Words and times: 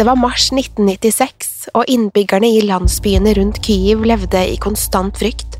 Det 0.00 0.04
var 0.04 0.16
mars 0.16 0.46
1996, 0.52 1.48
og 1.76 1.84
innbyggerne 1.92 2.48
i 2.48 2.62
landsbyene 2.64 3.34
rundt 3.36 3.58
Kyiv 3.60 4.06
levde 4.08 4.40
i 4.48 4.54
konstant 4.56 5.18
frykt. 5.20 5.58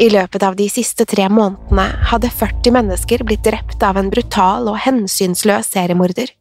I 0.00 0.06
løpet 0.08 0.46
av 0.48 0.56
de 0.56 0.64
siste 0.72 1.04
tre 1.04 1.26
månedene 1.28 1.84
hadde 2.08 2.30
40 2.32 2.72
mennesker 2.72 3.26
blitt 3.28 3.44
drept 3.44 3.84
av 3.84 4.00
en 4.00 4.08
brutal 4.08 4.70
og 4.72 4.80
hensynsløs 4.86 5.68
seriemorder. 5.74 6.32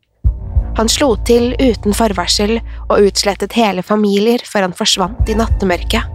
Han 0.80 0.88
slo 0.88 1.18
til 1.28 1.52
uten 1.60 1.92
forvarsel 1.92 2.62
og 2.86 3.04
utslettet 3.10 3.60
hele 3.60 3.84
familier 3.84 4.48
før 4.48 4.70
han 4.70 4.80
forsvant 4.80 5.28
i 5.28 5.36
nattemørket. 5.36 6.08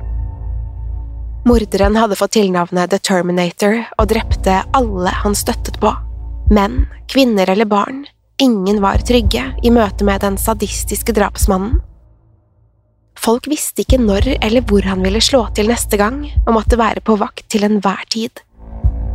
Morderen 1.44 2.00
hadde 2.00 2.16
fått 2.16 2.38
tilnavnet 2.40 2.96
The 2.96 3.04
Terminator 3.12 3.82
og 3.98 4.08
drepte 4.08 4.62
alle 4.72 5.12
han 5.20 5.36
støttet 5.36 5.76
på. 5.84 5.92
Menn, 6.48 6.86
kvinner 7.12 7.52
eller 7.52 7.68
barn. 7.68 8.06
Ingen 8.38 8.82
var 8.82 9.00
trygge 9.00 9.42
i 9.62 9.70
møte 9.72 10.04
med 10.04 10.20
den 10.20 10.34
sadistiske 10.36 11.14
drapsmannen. 11.16 11.78
Folk 13.16 13.46
visste 13.48 13.80
ikke 13.80 13.96
når 13.96 14.28
eller 14.34 14.60
hvor 14.68 14.84
han 14.84 15.00
ville 15.00 15.22
slå 15.24 15.46
til 15.56 15.70
neste 15.72 15.96
gang, 15.96 16.18
og 16.44 16.58
måtte 16.58 16.76
være 16.76 17.00
på 17.00 17.16
vakt 17.16 17.46
til 17.48 17.64
enhver 17.64 18.02
tid. 18.12 18.42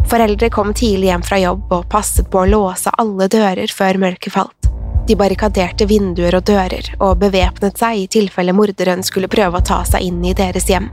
Foreldre 0.09 0.49
kom 0.49 0.73
tidlig 0.73 1.11
hjem 1.11 1.25
fra 1.27 1.37
jobb 1.37 1.69
og 1.69 1.85
passet 1.91 2.31
på 2.33 2.41
å 2.41 2.49
låse 2.49 2.89
alle 2.97 3.27
dører 3.29 3.69
før 3.69 3.99
mørket 4.01 4.33
falt. 4.33 4.71
De 5.05 5.17
barrikaderte 5.17 5.85
vinduer 5.85 6.39
og 6.39 6.47
dører 6.49 6.89
og 6.97 7.21
bevæpnet 7.21 7.77
seg 7.77 8.01
i 8.01 8.09
tilfelle 8.09 8.57
morderen 8.57 9.05
skulle 9.05 9.29
prøve 9.29 9.61
å 9.61 9.67
ta 9.69 9.83
seg 9.85 10.01
inn 10.09 10.25
i 10.25 10.33
deres 10.33 10.65
hjem. 10.71 10.89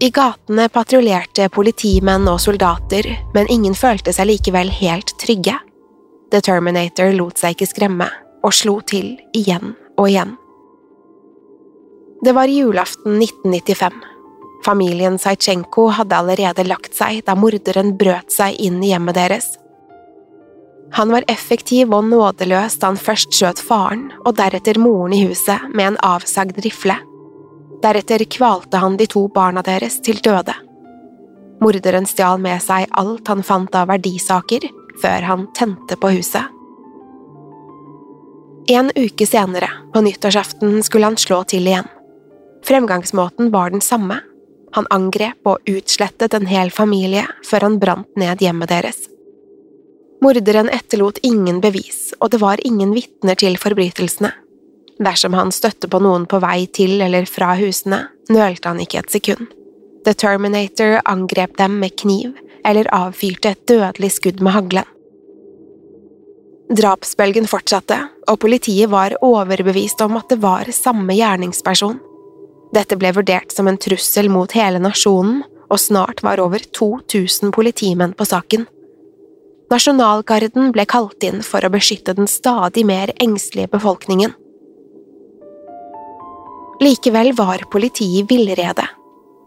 I 0.00 0.12
gatene 0.12 0.68
patruljerte 0.72 1.48
politimenn 1.52 2.28
og 2.28 2.40
soldater, 2.40 3.08
men 3.32 3.48
ingen 3.48 3.74
følte 3.76 4.12
seg 4.12 4.28
likevel 4.28 4.68
helt 4.76 5.16
trygge. 5.20 5.56
The 6.30 6.40
Terminator 6.40 7.12
lot 7.16 7.40
seg 7.40 7.56
ikke 7.56 7.70
skremme, 7.70 8.06
og 8.46 8.54
slo 8.54 8.78
til 8.86 9.16
igjen 9.36 9.74
og 9.98 10.06
igjen. 10.08 10.36
Det 12.24 12.34
var 12.36 12.52
julaften 12.52 13.16
1995. 13.18 13.96
Familien 14.64 15.16
Sajtsjenko 15.18 15.88
hadde 15.96 16.16
allerede 16.16 16.66
lagt 16.68 16.94
seg 16.94 17.22
da 17.24 17.34
morderen 17.34 17.94
brøt 17.96 18.32
seg 18.32 18.58
inn 18.60 18.82
i 18.84 18.92
hjemmet 18.92 19.16
deres. 19.16 19.48
Han 20.92 21.12
var 21.14 21.24
effektiv 21.32 21.94
og 21.94 22.04
nådeløs 22.10 22.76
da 22.80 22.90
han 22.90 22.98
først 23.00 23.32
skjøt 23.34 23.62
faren 23.62 24.10
og 24.24 24.34
deretter 24.40 24.78
moren 24.78 25.14
i 25.16 25.22
huset 25.24 25.70
med 25.72 25.92
en 25.92 26.00
avsagd 26.04 26.58
rifle. 26.64 26.96
Deretter 27.80 28.26
kvalte 28.28 28.82
han 28.82 28.98
de 29.00 29.06
to 29.08 29.24
barna 29.32 29.62
deres 29.64 30.00
til 30.04 30.20
døde. 30.20 30.54
Morderen 31.60 32.08
stjal 32.08 32.40
med 32.40 32.60
seg 32.64 32.88
alt 33.00 33.28
han 33.28 33.44
fant 33.46 33.74
av 33.76 33.88
verdisaker, 33.92 34.66
før 35.02 35.28
han 35.28 35.46
tente 35.56 35.96
på 36.00 36.10
huset. 36.16 36.56
En 38.70 38.90
uke 38.94 39.26
senere, 39.26 39.68
på 39.92 40.00
nyttårsaften, 40.00 40.82
skulle 40.82 41.08
han 41.10 41.16
slå 41.18 41.42
til 41.50 41.66
igjen. 41.66 41.88
Fremgangsmåten 42.66 43.50
var 43.50 43.70
den 43.70 43.80
samme. 43.80 44.20
Han 44.76 44.86
angrep 44.94 45.48
og 45.48 45.58
utslettet 45.66 46.34
en 46.36 46.46
hel 46.46 46.70
familie 46.70 47.24
før 47.46 47.66
han 47.66 47.78
brant 47.82 48.20
ned 48.20 48.44
hjemmet 48.44 48.70
deres. 48.70 49.00
Morderen 50.20 50.68
etterlot 50.68 51.18
ingen 51.24 51.62
bevis, 51.64 52.12
og 52.20 52.30
det 52.30 52.42
var 52.42 52.60
ingen 52.62 52.92
vitner 52.94 53.38
til 53.40 53.56
forbrytelsene. 53.58 54.30
Dersom 55.00 55.32
han 55.34 55.50
støtte 55.50 55.88
på 55.88 55.98
noen 56.04 56.26
på 56.28 56.38
vei 56.44 56.66
til 56.68 57.00
eller 57.00 57.24
fra 57.24 57.54
husene, 57.56 58.04
nølte 58.28 58.68
han 58.68 58.82
ikke 58.84 59.00
et 59.00 59.14
sekund. 59.16 59.48
The 60.04 60.12
Terminator 60.14 61.00
angrep 61.08 61.56
dem 61.56 61.80
med 61.80 61.96
kniv 61.96 62.36
eller 62.64 62.88
avfyrte 62.94 63.54
et 63.54 63.66
dødelig 63.68 64.12
skudd 64.16 64.40
med 64.44 64.54
haglen. 64.56 64.88
Drapsbølgen 66.70 67.48
fortsatte, 67.50 67.96
og 68.30 68.38
politiet 68.44 68.92
var 68.92 69.16
overbevist 69.26 70.02
om 70.04 70.18
at 70.20 70.28
det 70.30 70.38
var 70.42 70.68
samme 70.70 71.16
gjerningsperson. 71.18 71.96
Dette 72.70 72.94
ble 72.98 73.10
vurdert 73.16 73.50
som 73.50 73.66
en 73.66 73.78
trussel 73.80 74.30
mot 74.30 74.52
hele 74.54 74.78
nasjonen, 74.78 75.42
og 75.70 75.78
snart 75.82 76.22
var 76.26 76.42
over 76.42 76.62
2000 76.62 77.50
politimenn 77.54 78.14
på 78.14 78.26
saken. 78.26 78.68
Nasjonalgarden 79.70 80.70
ble 80.74 80.86
kalt 80.90 81.22
inn 81.26 81.44
for 81.46 81.62
å 81.62 81.70
beskytte 81.70 82.14
den 82.18 82.30
stadig 82.30 82.82
mer 82.86 83.12
engstelige 83.22 83.70
befolkningen. 83.74 84.32
Likevel 86.80 87.34
var 87.38 87.66
politiet 87.70 88.22
i 88.22 88.26
villrede. 88.30 88.86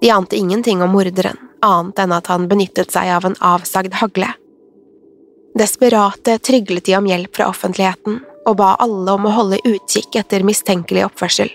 De 0.04 0.12
ante 0.12 0.38
ingenting 0.38 0.84
om 0.84 0.92
morderen, 0.96 1.40
annet 1.64 2.04
enn 2.04 2.14
at 2.16 2.30
han 2.32 2.50
benyttet 2.52 2.94
seg 2.94 3.10
av 3.16 3.26
en 3.28 3.40
avsagd 3.40 3.96
hagle. 4.02 4.30
Desperate 5.60 6.38
tryglet 6.42 6.86
de 6.86 6.98
om 6.98 7.08
hjelp 7.08 7.36
fra 7.36 7.50
offentligheten 7.52 8.22
og 8.50 8.58
ba 8.60 8.74
alle 8.84 9.14
om 9.14 9.28
å 9.30 9.36
holde 9.36 9.62
utkikk 9.68 10.18
etter 10.20 10.46
mistenkelig 10.46 11.06
oppførsel. 11.08 11.52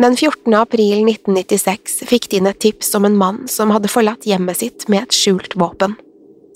Den 0.00 0.14
14. 0.16 0.54
april 0.56 1.02
1996 1.04 1.98
fikk 2.08 2.30
de 2.30 2.38
inn 2.40 2.48
et 2.48 2.60
tips 2.62 2.94
om 2.96 3.04
en 3.04 3.18
mann 3.20 3.42
som 3.52 3.72
hadde 3.74 3.90
forlatt 3.92 4.24
hjemmet 4.24 4.62
sitt 4.62 4.86
med 4.88 5.04
et 5.04 5.16
skjult 5.16 5.58
våpen. 5.60 5.98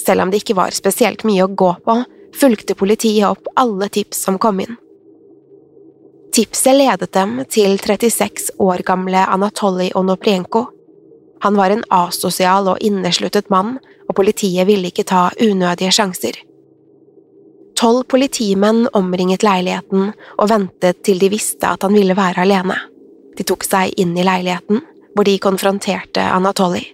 Selv 0.01 0.25
om 0.25 0.33
det 0.33 0.41
ikke 0.41 0.57
var 0.57 0.73
spesielt 0.73 1.27
mye 1.29 1.45
å 1.45 1.53
gå 1.53 1.75
på, 1.85 1.99
fulgte 2.35 2.77
politiet 2.79 3.27
opp 3.29 3.51
alle 3.61 3.91
tips 3.93 4.23
som 4.25 4.39
kom 4.41 4.63
inn. 4.65 4.79
Tipset 6.35 6.75
ledet 6.75 7.13
dem 7.15 7.37
til 7.53 7.77
36 7.79 8.57
år 8.65 8.81
gamle 8.87 9.27
Anatolij 9.37 9.93
Onoprienko. 9.95 10.65
Han 11.43 11.57
var 11.57 11.71
en 11.71 11.85
asosial 11.91 12.69
og 12.71 12.81
innesluttet 12.85 13.51
mann, 13.53 13.79
og 14.09 14.17
politiet 14.17 14.69
ville 14.69 14.91
ikke 14.91 15.07
ta 15.09 15.29
unødige 15.41 15.93
sjanser. 15.93 16.39
Tolv 17.75 18.05
politimenn 18.09 18.87
omringet 18.95 19.43
leiligheten 19.43 20.13
og 20.39 20.51
ventet 20.51 21.03
til 21.05 21.19
de 21.19 21.31
visste 21.33 21.67
at 21.67 21.83
han 21.83 21.97
ville 21.97 22.17
være 22.17 22.45
alene. 22.47 22.77
De 23.35 23.43
tok 23.43 23.67
seg 23.67 23.97
inn 23.99 24.15
i 24.15 24.27
leiligheten, 24.27 24.81
hvor 25.15 25.27
de 25.27 25.35
konfronterte 25.43 26.23
Anatoly. 26.23 26.85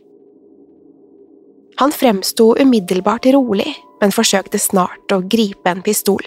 Han 1.81 1.93
fremsto 1.93 2.55
umiddelbart 2.61 3.29
rolig, 3.33 3.71
men 4.01 4.13
forsøkte 4.13 4.59
snart 4.61 5.13
å 5.13 5.23
gripe 5.25 5.69
en 5.69 5.85
pistol. 5.85 6.25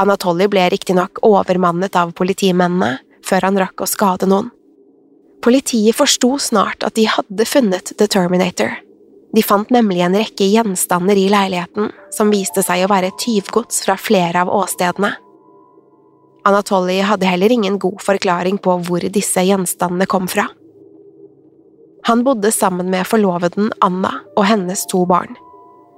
Anatoly 0.00 0.48
ble 0.52 0.66
riktignok 0.72 1.22
overmannet 1.24 1.96
av 1.96 2.12
politimennene 2.16 2.98
før 3.24 3.48
han 3.48 3.60
rakk 3.60 3.84
å 3.84 3.88
skade 3.88 4.28
noen. 4.28 4.50
Politiet 5.44 5.96
forsto 5.96 6.38
snart 6.38 6.84
at 6.86 6.96
de 6.98 7.06
hadde 7.10 7.46
funnet 7.46 7.92
The 7.98 8.08
Terminator. 8.10 8.74
De 9.36 9.42
fant 9.44 9.70
nemlig 9.70 10.00
en 10.00 10.16
rekke 10.16 10.46
gjenstander 10.48 11.18
i 11.18 11.28
leiligheten 11.30 11.90
som 12.14 12.32
viste 12.32 12.62
seg 12.64 12.84
å 12.84 12.90
være 12.90 13.12
tyvgods 13.20 13.82
fra 13.84 13.98
flere 14.00 14.44
av 14.44 14.52
åstedene. 14.52 15.12
Anatolij 16.46 17.02
hadde 17.02 17.26
heller 17.26 17.52
ingen 17.52 17.78
god 17.82 17.98
forklaring 18.06 18.60
på 18.62 18.78
hvor 18.86 19.02
disse 19.12 19.42
gjenstandene 19.42 20.06
kom 20.08 20.28
fra. 20.30 20.46
Han 22.06 22.22
bodde 22.22 22.52
sammen 22.54 22.90
med 22.92 23.06
forloveden 23.10 23.72
Anna 23.82 24.12
og 24.36 24.46
hennes 24.46 24.84
to 24.86 25.02
barn. 25.10 25.34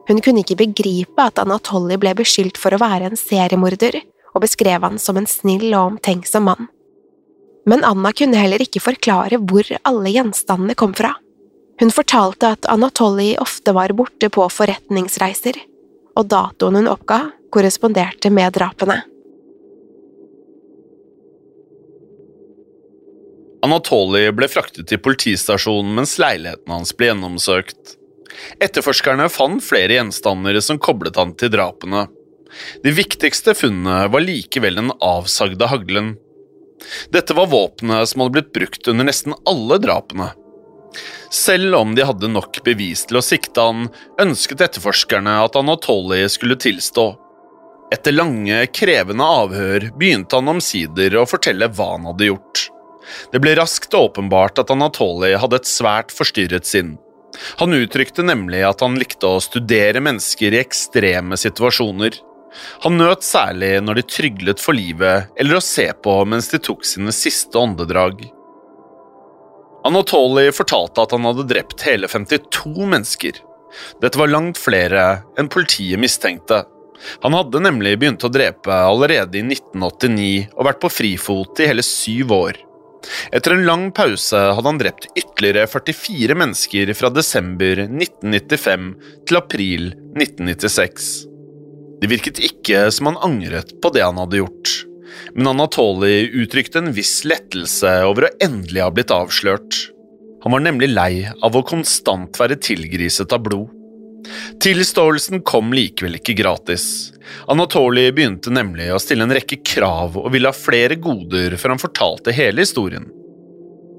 Hun 0.08 0.23
kunne 0.25 0.40
ikke 0.40 0.56
begripe 0.62 1.20
at 1.20 1.38
Anatolij 1.43 2.00
ble 2.00 2.14
beskyldt 2.17 2.56
for 2.56 2.73
å 2.73 2.81
være 2.81 3.11
en 3.11 3.20
seriemorder, 3.20 4.00
og 4.32 4.43
beskrev 4.44 4.87
han 4.87 4.96
som 5.02 5.20
en 5.20 5.29
snill 5.29 5.69
og 5.75 5.93
omtenksom 5.93 6.49
mann. 6.49 6.70
Men 7.68 7.84
Anna 7.84 8.12
kunne 8.16 8.40
heller 8.40 8.62
ikke 8.64 8.80
forklare 8.80 9.40
hvor 9.44 9.66
alle 9.88 10.12
gjenstandene 10.14 10.76
kom 10.78 10.94
fra. 10.96 11.12
Hun 11.78 11.92
fortalte 11.94 12.54
at 12.56 12.66
Anatoly 12.70 13.34
ofte 13.38 13.74
var 13.76 13.92
borte 13.94 14.30
på 14.32 14.46
forretningsreiser, 14.50 15.58
og 16.18 16.30
datoen 16.32 16.80
hun 16.80 16.90
oppga, 16.90 17.20
korresponderte 17.54 18.32
med 18.34 18.56
drapene. 18.56 19.02
Anatoly 23.64 24.28
ble 24.34 24.48
fraktet 24.50 24.88
til 24.88 25.00
politistasjonen 25.02 25.96
mens 25.96 26.16
leiligheten 26.22 26.72
hans 26.72 26.94
ble 26.96 27.10
gjennomsøkt. 27.10 27.96
Etterforskerne 28.62 29.26
fant 29.32 29.64
flere 29.64 29.96
gjenstander 29.96 30.60
som 30.62 30.78
koblet 30.82 31.18
han 31.18 31.34
til 31.38 31.50
drapene. 31.52 32.06
De 32.84 32.94
viktigste 32.94 33.54
funnene 33.58 34.06
var 34.12 34.24
likevel 34.24 34.78
den 34.78 34.92
avsagde 35.04 35.68
haglen. 35.70 36.14
Dette 37.14 37.34
var 37.34 37.50
våpenet 37.52 38.10
som 38.10 38.22
hadde 38.22 38.36
blitt 38.38 38.52
brukt 38.54 38.88
under 38.88 39.08
nesten 39.08 39.36
alle 39.48 39.78
drapene. 39.82 40.30
Selv 41.30 41.75
om 41.76 41.94
de 41.94 42.06
hadde 42.08 42.30
nok 42.32 42.60
bevis 42.64 43.04
til 43.08 43.20
å 43.20 43.25
sikte 43.25 43.60
han, 43.60 43.88
ønsket 44.20 44.62
etterforskerne 44.64 45.34
at 45.44 45.58
Anatoly 45.60 46.22
skulle 46.32 46.56
tilstå. 46.56 47.10
Etter 47.92 48.12
lange, 48.12 48.62
krevende 48.72 49.25
avhør 49.25 49.90
begynte 49.96 50.40
han 50.40 50.50
omsider 50.54 51.16
å 51.20 51.28
fortelle 51.28 51.70
hva 51.72 51.92
han 51.94 52.08
hadde 52.10 52.30
gjort. 52.30 52.64
Det 53.32 53.40
ble 53.40 53.54
raskt 53.56 53.94
åpenbart 53.96 54.60
at 54.60 54.72
Anatoly 54.72 55.34
hadde 55.40 55.60
et 55.60 55.69
svært 55.69 56.12
forstyrret 56.12 56.69
sinn. 56.69 56.96
Han 57.60 57.76
uttrykte 57.76 58.25
nemlig 58.25 58.62
at 58.66 58.82
han 58.84 58.96
likte 59.00 59.28
å 59.28 59.42
studere 59.44 60.00
mennesker 60.04 60.54
i 60.54 60.60
ekstreme 60.60 61.36
situasjoner. 61.40 62.16
Han 62.84 62.98
nøt 63.00 63.26
særlig 63.26 63.76
når 63.84 64.00
de 64.00 64.06
tryglet 64.08 64.62
for 64.62 64.76
livet 64.76 65.28
eller 65.38 65.58
å 65.58 65.64
se 65.64 65.86
på 66.04 66.14
mens 66.28 66.50
de 66.52 66.60
tok 66.62 66.86
sine 66.86 67.14
siste 67.14 67.58
åndedrag. 67.58 68.24
Anatoly 69.88 70.48
fortalte 70.52 71.04
at 71.04 71.14
han 71.14 71.26
hadde 71.28 71.46
drept 71.48 71.84
hele 71.86 72.08
52 72.10 72.88
mennesker. 72.88 73.38
Dette 74.02 74.18
var 74.18 74.32
langt 74.32 74.58
flere 74.60 75.04
enn 75.38 75.50
politiet 75.52 76.00
mistenkte. 76.02 76.64
Han 77.22 77.36
hadde 77.36 77.62
nemlig 77.62 77.94
begynt 78.00 78.24
å 78.26 78.32
drepe 78.32 78.74
allerede 78.74 79.38
i 79.38 79.44
1989 79.46 80.48
og 80.56 80.66
vært 80.66 80.80
på 80.82 80.90
frifot 80.90 81.62
i 81.62 81.68
hele 81.70 81.84
syv 81.86 82.34
år. 82.34 82.58
Etter 83.32 83.54
en 83.54 83.66
lang 83.66 83.84
pause 83.94 84.38
hadde 84.56 84.66
han 84.66 84.80
drept 84.80 85.06
ytterligere 85.14 85.68
44 85.70 86.36
mennesker 86.42 86.92
fra 86.98 87.12
desember 87.14 87.84
1995 87.86 88.88
til 89.28 89.38
april 89.38 89.90
1996. 90.18 91.10
Det 91.98 92.10
virket 92.10 92.38
ikke 92.42 92.88
som 92.94 93.10
han 93.10 93.18
angret 93.26 93.74
på 93.82 93.90
det 93.94 94.04
han 94.04 94.20
hadde 94.20 94.42
gjort, 94.42 94.74
men 95.34 95.50
Anatoly 95.50 96.28
uttrykte 96.42 96.82
en 96.82 96.92
viss 96.94 97.20
lettelse 97.26 97.90
over 98.06 98.28
å 98.28 98.34
endelig 98.44 98.84
ha 98.84 98.92
blitt 98.94 99.14
avslørt. 99.14 99.80
Han 100.44 100.54
var 100.54 100.62
nemlig 100.62 100.92
lei 100.92 101.26
av 101.44 101.56
å 101.58 101.64
konstant 101.66 102.38
være 102.38 102.60
tilgriset 102.62 103.34
av 103.34 103.42
blod. 103.46 103.74
Tilståelsen 104.62 105.42
kom 105.46 105.72
likevel 105.74 106.18
ikke 106.18 106.36
gratis. 106.38 107.12
Anatoly 107.50 108.08
begynte 108.14 108.52
nemlig 108.52 108.90
å 108.92 109.00
stille 109.02 109.26
en 109.26 109.34
rekke 109.34 109.60
krav 109.66 110.18
og 110.20 110.32
ville 110.34 110.50
ha 110.50 110.56
flere 110.56 110.98
goder 111.00 111.56
før 111.58 111.74
han 111.74 111.82
fortalte 111.82 112.34
hele 112.34 112.66
historien. 112.66 113.08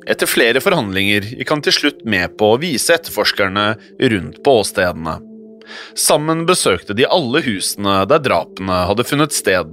Etter 0.10 0.30
flere 0.30 0.62
forhandlinger 0.64 1.28
gikk 1.36 1.52
han 1.54 1.64
til 1.66 1.76
slutt 1.76 2.06
med 2.08 2.38
på 2.40 2.54
å 2.54 2.62
vise 2.62 2.96
etterforskerne 2.96 3.66
rundt 4.12 4.40
på 4.46 4.56
åstedene. 4.62 5.20
Sammen 5.98 6.46
besøkte 6.50 6.96
de 6.98 7.08
alle 7.08 7.44
husene 7.46 8.02
der 8.10 8.24
drapene 8.24 8.84
hadde 8.90 9.06
funnet 9.08 9.36
sted. 9.36 9.72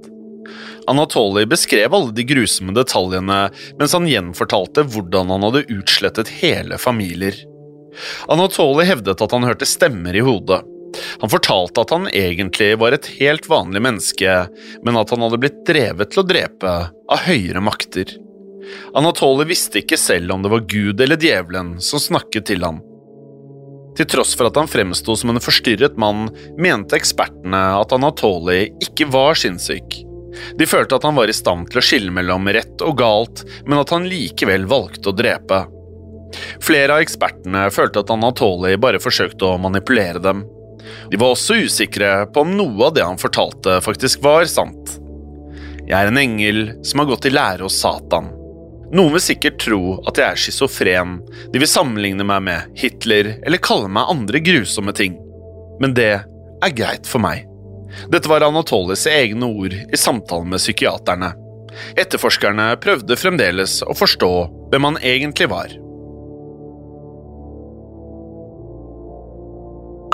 Anatoly 0.87 1.47
beskrev 1.51 1.95
alle 1.95 2.15
de 2.15 2.25
grusomme 2.27 2.75
detaljene 2.77 3.41
mens 3.79 3.95
han 3.97 4.07
gjenfortalte 4.07 4.87
hvordan 4.93 5.33
han 5.35 5.47
hadde 5.49 5.67
utslettet 5.75 6.31
hele 6.41 6.79
familier. 6.79 7.35
Anatoly 8.31 8.87
hevdet 8.87 9.23
at 9.23 9.35
han 9.35 9.47
hørte 9.49 9.67
stemmer 9.69 10.17
i 10.17 10.25
hodet. 10.25 10.63
Han 11.21 11.33
fortalte 11.33 11.83
at 11.83 11.93
han 11.93 12.07
egentlig 12.09 12.77
var 12.81 12.95
et 12.95 13.09
helt 13.19 13.49
vanlig 13.51 13.83
menneske, 13.85 14.37
men 14.87 15.01
at 15.01 15.11
han 15.13 15.25
hadde 15.27 15.41
blitt 15.43 15.59
drevet 15.69 16.13
til 16.13 16.23
å 16.23 16.29
drepe 16.29 16.77
av 16.87 17.27
høyere 17.27 17.63
makter. 17.65 18.15
Anatoly 18.97 19.47
visste 19.51 19.83
ikke 19.83 19.99
selv 20.01 20.35
om 20.35 20.45
det 20.45 20.53
var 20.53 20.67
Gud 20.71 21.01
eller 21.03 21.21
djevelen 21.21 21.77
som 21.83 22.03
snakket 22.03 22.49
til 22.53 22.65
ham. 22.67 22.81
Til 23.97 24.09
tross 24.13 24.35
for 24.37 24.51
at 24.51 24.59
han 24.61 24.69
fremsto 24.69 25.15
som 25.17 25.33
en 25.33 25.41
forstyrret 25.43 25.97
mann, 26.01 26.29
mente 26.61 26.99
ekspertene 26.99 27.63
at 27.79 27.95
Anatoly 27.97 28.67
ikke 28.85 29.09
var 29.13 29.39
sinnssyk. 29.41 30.03
De 30.61 30.67
følte 30.69 30.99
at 30.99 31.07
han 31.07 31.17
var 31.17 31.33
i 31.33 31.37
stand 31.37 31.71
til 31.71 31.81
å 31.81 31.85
skille 31.85 32.13
mellom 32.13 32.49
rett 32.53 32.85
og 32.85 32.99
galt, 33.01 33.47
men 33.65 33.81
at 33.81 33.95
han 33.95 34.09
likevel 34.09 34.69
valgte 34.69 35.11
å 35.11 35.17
drepe. 35.17 35.63
Flere 36.61 36.97
av 36.99 37.05
ekspertene 37.05 37.71
følte 37.73 38.03
at 38.03 38.13
Anatoly 38.13 38.77
bare 38.81 39.01
forsøkte 39.01 39.49
å 39.49 39.61
manipulere 39.63 40.21
dem. 40.21 40.45
De 41.11 41.19
var 41.19 41.33
også 41.33 41.57
usikre 41.65 42.27
på 42.33 42.45
om 42.45 42.53
noe 42.59 42.91
av 42.91 42.97
det 42.99 43.07
han 43.07 43.21
fortalte, 43.21 43.81
faktisk 43.85 44.21
var 44.27 44.45
sant. 44.51 44.99
Jeg 45.87 45.97
er 45.97 46.11
en 46.11 46.21
engel 46.21 46.61
som 46.85 47.01
har 47.01 47.09
gått 47.13 47.29
i 47.31 47.33
lære 47.33 47.65
hos 47.65 47.79
Satan. 47.81 48.29
Noen 48.95 49.17
vil 49.17 49.23
sikkert 49.23 49.59
tro 49.65 49.97
at 50.07 50.19
jeg 50.21 50.27
er 50.27 50.39
schizofren, 50.39 51.17
de 51.53 51.59
vil 51.59 51.71
sammenligne 51.71 52.27
meg 52.27 52.45
med 52.47 52.79
Hitler 52.79 53.33
eller 53.41 53.63
kalle 53.63 53.91
meg 53.91 54.13
andre 54.13 54.43
grusomme 54.45 54.95
ting. 54.95 55.17
Men 55.83 55.97
det 55.97 56.13
er 56.15 56.77
greit 56.77 57.09
for 57.11 57.23
meg. 57.23 57.49
Dette 58.13 58.31
var 58.31 58.45
Anatolis 58.47 59.07
egne 59.11 59.49
ord 59.49 59.75
i 59.75 59.99
samtalen 59.99 60.53
med 60.53 60.63
psykiaterne. 60.63 61.33
Etterforskerne 61.99 62.69
prøvde 62.81 63.19
fremdeles 63.19 63.81
å 63.83 63.97
forstå 63.97 64.31
hvem 64.71 64.89
han 64.91 65.03
egentlig 65.03 65.51
var. 65.51 65.75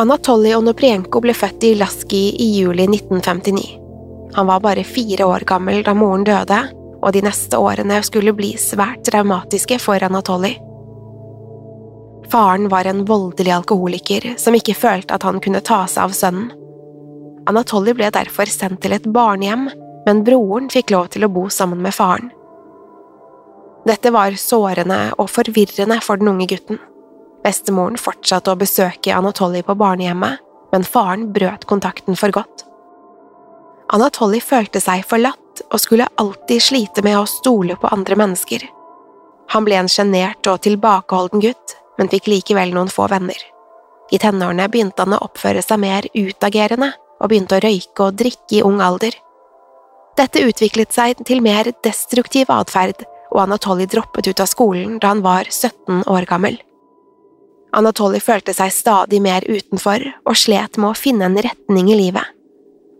Anatolij 0.02 0.56
Onoprienko 0.56 1.20
ble 1.22 1.34
født 1.36 1.68
i 1.68 1.74
Laski 1.78 2.22
i 2.40 2.48
juli 2.56 2.88
1959. 2.88 3.66
Han 4.32 4.48
var 4.48 4.62
bare 4.64 4.86
fire 4.88 5.28
år 5.28 5.44
gammel 5.46 5.84
da 5.84 5.92
moren 5.94 6.24
døde, 6.24 6.62
og 7.02 7.12
de 7.14 7.22
neste 7.26 7.58
årene 7.58 7.98
skulle 8.06 8.34
bli 8.36 8.54
svært 8.60 9.02
traumatiske 9.08 9.78
for 9.82 10.02
Anatolij. 10.02 10.58
Faren 12.32 12.68
var 12.72 12.86
en 12.88 13.04
voldelig 13.04 13.52
alkoholiker 13.52 14.28
som 14.40 14.54
ikke 14.56 14.76
følte 14.78 15.18
at 15.18 15.26
han 15.26 15.40
kunne 15.42 15.60
ta 15.66 15.82
seg 15.90 16.06
av 16.06 16.14
sønnen. 16.16 16.52
Anatolij 17.50 17.98
ble 17.98 18.12
derfor 18.14 18.48
sendt 18.48 18.84
til 18.84 18.94
et 18.94 19.08
barnehjem, 19.10 19.66
men 20.06 20.22
broren 20.26 20.70
fikk 20.70 20.94
lov 20.94 21.10
til 21.12 21.26
å 21.26 21.32
bo 21.32 21.48
sammen 21.50 21.82
med 21.82 21.94
faren. 21.94 22.30
Dette 23.82 24.12
var 24.14 24.38
sårende 24.38 25.10
og 25.18 25.30
forvirrende 25.30 25.98
for 26.06 26.20
den 26.20 26.30
unge 26.30 26.46
gutten. 26.54 26.78
Bestemoren 27.42 27.98
fortsatte 27.98 28.52
å 28.52 28.58
besøke 28.58 29.14
Anatolij 29.14 29.66
på 29.66 29.74
barnehjemmet, 29.74 30.38
men 30.72 30.86
faren 30.86 31.32
brøt 31.34 31.66
kontakten 31.68 32.16
for 32.16 32.30
godt. 32.32 32.62
Anatolij 33.92 34.40
følte 34.46 34.80
seg 34.80 35.02
forlatt 35.04 35.41
og 35.72 35.80
skulle 35.80 36.08
alltid 36.20 36.62
slite 36.62 37.04
med 37.04 37.18
å 37.18 37.28
stole 37.28 37.76
på 37.80 37.90
andre 37.94 38.16
mennesker. 38.20 38.64
Han 39.52 39.64
ble 39.66 39.78
en 39.80 39.90
sjenert 39.90 40.46
og 40.48 40.62
tilbakeholden 40.64 41.42
gutt, 41.42 41.76
men 41.98 42.10
fikk 42.12 42.28
likevel 42.30 42.72
noen 42.74 42.92
få 42.92 43.08
venner. 43.12 43.38
I 44.12 44.20
tenårene 44.20 44.68
begynte 44.68 45.04
han 45.04 45.16
å 45.16 45.22
oppføre 45.24 45.62
seg 45.64 45.80
mer 45.80 46.08
utagerende 46.12 46.92
og 47.22 47.30
begynte 47.30 47.56
å 47.56 47.62
røyke 47.64 48.06
og 48.06 48.18
drikke 48.20 48.58
i 48.58 48.64
ung 48.66 48.80
alder. 48.84 49.14
Dette 50.18 50.42
utviklet 50.44 50.92
seg 50.92 51.22
til 51.24 51.40
mer 51.44 51.70
destruktiv 51.84 52.50
atferd, 52.52 53.06
og 53.32 53.46
Anatoly 53.46 53.86
droppet 53.88 54.28
ut 54.28 54.42
av 54.44 54.50
skolen 54.50 54.98
da 55.00 55.14
han 55.14 55.22
var 55.24 55.48
17 55.48 56.04
år 56.12 56.28
gammel. 56.28 56.58
Anatoly 57.72 58.20
følte 58.20 58.52
seg 58.52 58.74
stadig 58.76 59.22
mer 59.24 59.46
utenfor 59.48 60.04
og 60.28 60.36
slet 60.36 60.76
med 60.76 60.90
å 60.90 60.98
finne 60.98 61.30
en 61.30 61.38
retning 61.40 61.88
i 61.88 61.96
livet. 61.96 62.26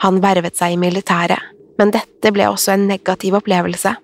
Han 0.00 0.22
vervet 0.24 0.56
seg 0.56 0.72
i 0.72 0.80
militæret, 0.80 1.42
men 1.80 1.92
dette 1.94 2.32
ble 2.34 2.48
også 2.50 2.74
en 2.74 2.88
negativ 2.90 3.36
opplevelse. 3.38 3.94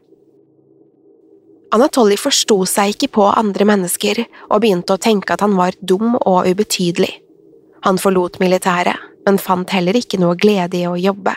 Anatoly 1.75 2.16
forsto 2.16 2.62
seg 2.68 2.94
ikke 2.94 3.10
på 3.18 3.26
andre 3.28 3.66
mennesker 3.68 4.22
og 4.48 4.62
begynte 4.62 4.96
å 4.96 5.02
tenke 5.02 5.34
at 5.34 5.44
han 5.44 5.56
var 5.58 5.76
dum 5.80 6.14
og 6.16 6.48
ubetydelig. 6.48 7.10
Han 7.84 8.00
forlot 8.00 8.40
militæret, 8.40 8.96
men 9.28 9.37
fant 9.38 9.70
heller 9.76 9.96
ikke 9.98 10.20
noe 10.20 10.38
glede 10.40 10.80
i 10.80 10.87
å 10.88 10.96
jobbe. 10.96 11.34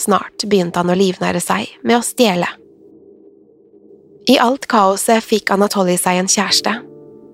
Snart 0.00 0.46
begynte 0.48 0.80
han 0.80 0.92
å 0.92 0.96
livnære 0.96 1.42
seg 1.44 1.74
med 1.82 1.98
å 1.98 2.06
stjele. 2.06 2.48
I 4.28 4.38
alt 4.40 4.68
kaoset 4.68 5.24
fikk 5.24 5.52
Anatoly 5.52 5.96
seg 6.00 6.22
en 6.22 6.30
kjæreste. 6.30 6.74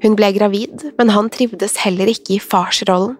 Hun 0.03 0.19
ble 0.19 0.31
gravid, 0.37 0.83
men 0.99 1.11
han 1.15 1.31
trivdes 1.33 1.79
heller 1.83 2.11
ikke 2.11 2.37
i 2.37 2.43
farsrollen. 2.43 3.17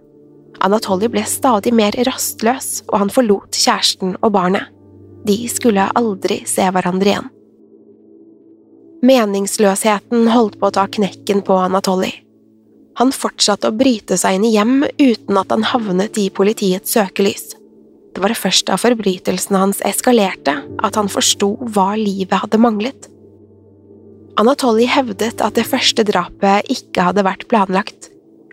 Anatoly 0.65 1.09
ble 1.11 1.25
stadig 1.27 1.73
mer 1.75 1.95
rastløs, 2.07 2.85
og 2.91 3.01
han 3.03 3.11
forlot 3.13 3.59
kjæresten 3.59 4.15
og 4.21 4.35
barnet. 4.37 4.74
De 5.25 5.37
skulle 5.49 5.87
aldri 5.97 6.43
se 6.49 6.67
hverandre 6.69 7.13
igjen. 7.13 7.31
Meningsløsheten 9.05 10.29
holdt 10.33 10.59
på 10.61 10.69
å 10.69 10.75
ta 10.77 10.85
knekken 10.89 11.43
på 11.45 11.57
Anatoly. 11.61 12.13
Han 13.01 13.11
fortsatte 13.13 13.69
å 13.69 13.77
bryte 13.77 14.17
seg 14.21 14.39
inn 14.39 14.47
i 14.49 14.53
hjem 14.55 14.85
uten 15.01 15.41
at 15.41 15.51
han 15.53 15.67
havnet 15.67 16.21
i 16.21 16.29
politiets 16.33 16.95
søkelys. 16.95 17.55
Det 18.15 18.23
var 18.23 18.37
først 18.39 18.69
da 18.69 18.79
forbrytelsene 18.79 19.59
hans 19.59 19.81
eskalerte 19.85 20.55
at 20.87 20.97
han 21.01 21.11
forsto 21.11 21.55
hva 21.75 21.95
livet 21.99 22.45
hadde 22.45 22.61
manglet. 22.63 23.09
Anatoly 24.39 24.87
hevdet 24.91 25.43
at 25.43 25.57
det 25.59 25.67
første 25.67 26.07
drapet 26.07 26.71
ikke 26.71 27.09
hadde 27.09 27.27
vært 27.27 27.49
planlagt. 27.51 28.11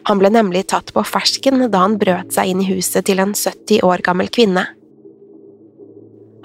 Han 0.10 0.22
ble 0.22 0.32
nemlig 0.34 0.68
tatt 0.74 0.90
på 0.96 1.04
fersken 1.06 1.68
da 1.70 1.84
han 1.86 2.00
brøt 2.02 2.34
seg 2.34 2.52
inn 2.52 2.64
i 2.64 2.70
huset 2.72 3.06
til 3.06 3.22
en 3.22 3.36
70 3.38 3.86
år 3.86 4.02
gammel 4.06 4.32
kvinne. 4.34 4.66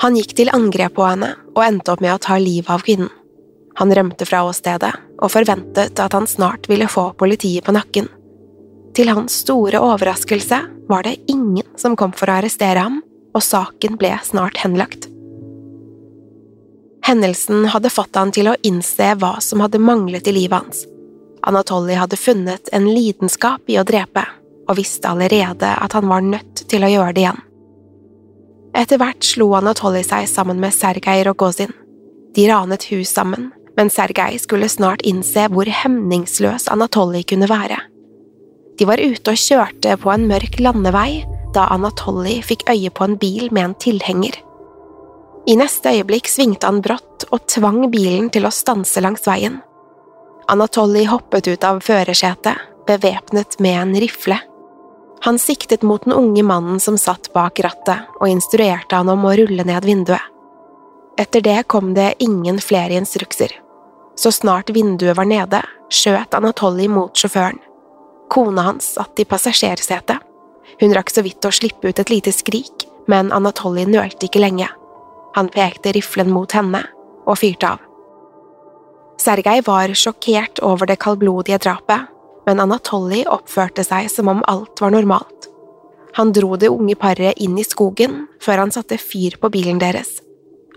Han 0.03 0.17
gikk 0.19 0.35
til 0.37 0.53
angrep 0.53 0.97
på 0.99 1.07
henne 1.07 1.33
og 1.55 1.62
endte 1.65 1.95
opp 1.95 2.03
med 2.05 2.15
å 2.15 2.21
ta 2.23 2.37
livet 2.41 2.71
av 2.73 2.85
kvinnen. 2.85 3.12
Han 3.76 3.93
rømte 3.93 4.25
fra 4.29 4.43
åstedet 4.49 4.93
og 5.21 5.33
forventet 5.33 6.00
at 6.00 6.15
han 6.17 6.29
snart 6.29 6.69
ville 6.69 6.88
få 6.88 7.11
politiet 7.19 7.65
på 7.65 7.75
nakken. 7.76 8.09
Til 8.97 9.11
hans 9.12 9.35
store 9.45 9.81
overraskelse 9.85 10.62
var 10.88 11.05
det 11.05 11.19
ingen 11.29 11.67
som 11.76 11.97
kom 11.97 12.15
for 12.17 12.31
å 12.31 12.38
arrestere 12.38 12.81
ham, 12.81 13.03
og 13.37 13.45
saken 13.45 13.99
ble 14.00 14.15
snart 14.25 14.62
henlagt. 14.62 15.11
Hendelsen 17.07 17.69
hadde 17.71 17.93
fått 17.93 18.17
han 18.17 18.33
til 18.35 18.49
å 18.50 18.57
innse 18.67 19.12
hva 19.21 19.37
som 19.45 19.61
hadde 19.62 19.83
manglet 19.83 20.26
i 20.26 20.35
livet 20.35 20.57
hans. 20.57 20.87
Anatoly 21.47 21.95
hadde 21.95 22.19
funnet 22.19 22.73
en 22.75 22.88
lidenskap 22.88 23.69
i 23.71 23.76
å 23.79 23.85
drepe, 23.87 24.25
og 24.67 24.81
visste 24.81 25.12
allerede 25.12 25.69
at 25.76 25.95
han 25.95 26.09
var 26.11 26.25
nødt 26.25 26.65
til 26.67 26.83
å 26.83 26.91
gjøre 26.91 27.12
det 27.15 27.26
igjen. 27.26 27.46
Etter 28.76 29.00
hvert 29.00 29.25
slo 29.25 29.49
Anatoly 29.56 30.02
seg 30.04 30.26
sammen 30.28 30.59
med 30.61 30.75
Sergej 30.76 31.23
Rogozin. 31.25 31.73
De 32.37 32.45
ranet 32.50 32.85
hus 32.90 33.09
sammen, 33.09 33.49
men 33.76 33.88
Sergej 33.88 34.37
skulle 34.42 34.68
snart 34.68 35.04
innse 35.09 35.47
hvor 35.52 35.64
hemningsløs 35.64 36.68
Anatoly 36.68 37.23
kunne 37.25 37.49
være. 37.49 37.78
De 38.76 38.85
var 38.85 39.00
ute 39.00 39.33
og 39.33 39.40
kjørte 39.40 39.95
på 40.02 40.12
en 40.12 40.26
mørk 40.28 40.59
landevei 40.61 41.23
da 41.56 41.71
Anatoly 41.73 42.42
fikk 42.45 42.66
øye 42.68 42.92
på 42.92 43.06
en 43.06 43.16
bil 43.16 43.49
med 43.49 43.71
en 43.71 43.76
tilhenger. 43.80 44.37
I 45.49 45.54
neste 45.56 45.95
øyeblikk 45.95 46.28
svingte 46.28 46.68
han 46.68 46.83
brått 46.85 47.25
og 47.30 47.47
tvang 47.49 47.87
bilen 47.88 48.28
til 48.35 48.45
å 48.45 48.52
stanse 48.52 49.00
langs 49.00 49.25
veien. 49.25 49.62
Anatoly 50.52 51.06
hoppet 51.09 51.49
ut 51.49 51.64
av 51.64 51.80
førersetet, 51.87 52.61
bevæpnet 52.87 53.56
med 53.62 53.80
en 53.80 53.97
rifle. 54.04 54.37
Han 55.26 55.38
siktet 55.38 55.83
mot 55.83 56.04
den 56.04 56.12
unge 56.12 56.42
mannen 56.47 56.80
som 56.80 56.95
satt 56.99 57.33
bak 57.35 57.59
rattet, 57.61 58.04
og 58.21 58.28
instruerte 58.30 58.95
han 58.95 59.09
om 59.11 59.25
å 59.26 59.33
rulle 59.35 59.64
ned 59.66 59.83
vinduet. 59.83 60.23
Etter 61.18 61.42
det 61.42 61.64
kom 61.66 61.97
det 61.97 62.12
ingen 62.23 62.61
flere 62.62 62.95
instrukser. 62.95 63.50
Så 64.14 64.30
snart 64.30 64.71
vinduet 64.71 65.16
var 65.18 65.26
nede, 65.26 65.64
skjøt 65.90 66.37
Anatoly 66.38 66.87
mot 66.87 67.11
sjåføren. 67.18 67.59
Kona 68.30 68.68
hans 68.68 68.92
satt 68.95 69.18
i 69.18 69.26
passasjersetet. 69.26 70.23
Hun 70.78 70.95
rakk 70.95 71.11
så 71.11 71.26
vidt 71.26 71.42
å 71.42 71.50
slippe 71.50 71.90
ut 71.90 71.99
et 71.99 72.12
lite 72.14 72.30
skrik, 72.30 72.87
men 73.11 73.35
Anatoly 73.35 73.83
nølte 73.83 74.28
ikke 74.30 74.47
lenge. 74.47 74.71
Han 75.35 75.50
pekte 75.50 75.90
riflen 75.99 76.30
mot 76.30 76.54
henne 76.54 76.87
og 77.26 77.40
fyrte 77.42 77.75
av. 77.75 77.83
Sergej 79.18 79.66
var 79.66 79.90
sjokkert 79.90 80.62
over 80.62 80.87
det 80.87 81.00
kaldblodige 81.02 81.59
drapet, 81.66 82.14
men 82.47 82.62
Anatoly 82.62 83.25
oppførte 83.26 83.85
seg 83.85 84.09
som 84.12 84.31
om 84.31 84.45
alt 84.47 84.81
var 84.81 84.95
normalt. 84.95 85.50
Han 86.17 86.33
dro 86.33 86.57
det 86.57 86.71
unge 86.73 86.95
paret 86.97 87.37
inn 87.43 87.59
i 87.59 87.67
skogen 87.67 88.23
før 88.41 88.62
han 88.62 88.73
satte 88.73 88.97
fyr 89.03 89.37
på 89.41 89.50
bilen 89.53 89.83
deres. 89.83 90.21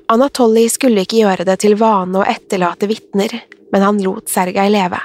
Anatoly 0.10 0.66
skulle 0.74 1.06
ikke 1.06 1.22
gjøre 1.22 1.46
det 1.48 1.60
til 1.62 1.78
vane 1.80 2.18
å 2.20 2.26
etterlate 2.28 2.90
vitner, 2.90 3.36
men 3.72 3.86
han 3.86 4.02
lot 4.04 4.28
Sergej 4.28 4.72
leve. 4.74 5.00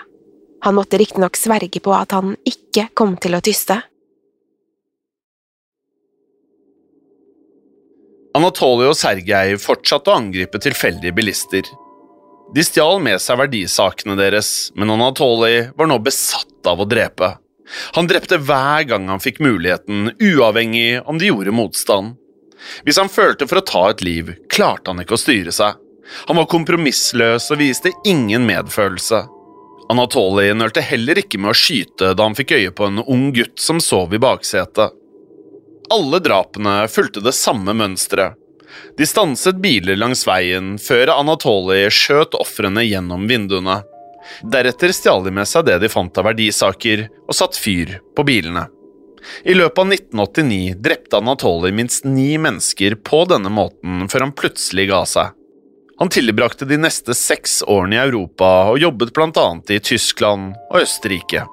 Han 0.65 0.79
måtte 0.79 0.99
riktignok 0.99 1.37
sverge 1.37 1.83
på 1.85 1.93
at 1.93 2.17
han 2.17 2.39
ikke 2.49 2.89
kom 2.97 3.19
til 3.21 3.37
å 3.37 3.43
tyste. 3.45 3.77
Anatoly 8.35 8.89
og 8.89 8.97
Sergej 8.99 9.59
fortsatte 9.63 10.11
å 10.11 10.17
angripe 10.19 10.59
tilfeldige 10.59 11.15
bilister. 11.15 11.69
De 12.55 12.65
stjal 12.65 13.01
med 13.03 13.23
seg 13.23 13.39
verdisakene 13.41 14.17
deres, 14.19 14.71
men 14.77 14.93
Anatoly 14.93 15.71
var 15.75 15.89
nå 15.91 15.99
besatt 16.05 16.69
av 16.69 16.83
å 16.83 16.89
drepe. 16.89 17.35
Han 17.97 18.07
drepte 18.07 18.39
hver 18.39 18.85
gang 18.91 19.09
han 19.09 19.23
fikk 19.23 19.41
muligheten, 19.43 20.13
uavhengig 20.21 21.01
om 21.09 21.19
de 21.19 21.31
gjorde 21.33 21.55
motstand. 21.57 22.19
Hvis 22.85 23.01
han 23.01 23.11
følte 23.13 23.49
for 23.49 23.61
å 23.61 23.67
ta 23.67 23.85
et 23.91 24.05
liv, 24.05 24.35
klarte 24.53 24.93
han 24.93 25.03
ikke 25.03 25.17
å 25.17 25.21
styre 25.21 25.53
seg. 25.55 25.81
Han 26.29 26.37
var 26.37 26.51
kompromissløs 26.53 27.49
og 27.53 27.61
viste 27.63 27.93
ingen 28.05 28.45
medfølelse. 28.49 29.25
Anatoly 29.93 30.51
nølte 30.57 30.85
heller 30.85 31.21
ikke 31.21 31.41
med 31.41 31.53
å 31.53 31.59
skyte 31.59 32.13
da 32.17 32.29
han 32.29 32.37
fikk 32.37 32.55
øye 32.57 32.73
på 32.77 32.89
en 32.89 33.03
ung 33.05 33.31
gutt 33.37 33.61
som 33.61 33.81
sov 33.83 34.15
i 34.17 34.21
baksetet. 34.21 34.95
Alle 35.93 36.21
drapene 36.25 36.85
fulgte 36.89 37.21
det 37.25 37.35
samme 37.37 37.75
mønsteret. 37.77 38.39
De 38.99 39.07
stanset 39.07 39.59
biler 39.63 39.99
langs 39.99 40.25
veien 40.29 40.75
før 40.81 41.13
Anatoly 41.17 41.85
skjøt 41.93 42.37
ofrene 42.39 42.85
gjennom 42.87 43.27
vinduene. 43.31 43.81
Deretter 44.43 44.95
stjal 44.97 45.25
de 45.25 45.33
med 45.35 45.49
seg 45.49 45.67
det 45.69 45.81
de 45.83 45.91
fant 45.93 46.19
av 46.19 46.29
verdisaker, 46.31 47.09
og 47.29 47.37
satt 47.37 47.59
fyr 47.61 47.99
på 48.17 48.25
bilene. 48.27 48.67
I 49.45 49.55
løpet 49.57 49.81
av 49.81 49.93
1989 49.93 50.75
drepte 50.85 51.21
Anatoly 51.21 51.73
minst 51.73 52.05
ni 52.05 52.35
mennesker 52.41 52.99
på 53.01 53.25
denne 53.31 53.53
måten 53.53 54.05
før 54.13 54.27
han 54.27 54.37
plutselig 54.37 54.89
ga 54.91 55.03
seg. 55.09 55.33
Han 55.99 56.11
tilbrakte 56.11 56.67
de 56.69 56.77
neste 56.81 57.15
seks 57.15 57.63
årene 57.71 57.97
i 57.97 58.03
Europa 58.03 58.51
og 58.73 58.81
jobbet 58.83 59.15
bl.a. 59.15 59.47
i 59.71 59.81
Tyskland 59.81 60.57
og 60.71 60.81
Østerrike. 60.83 61.45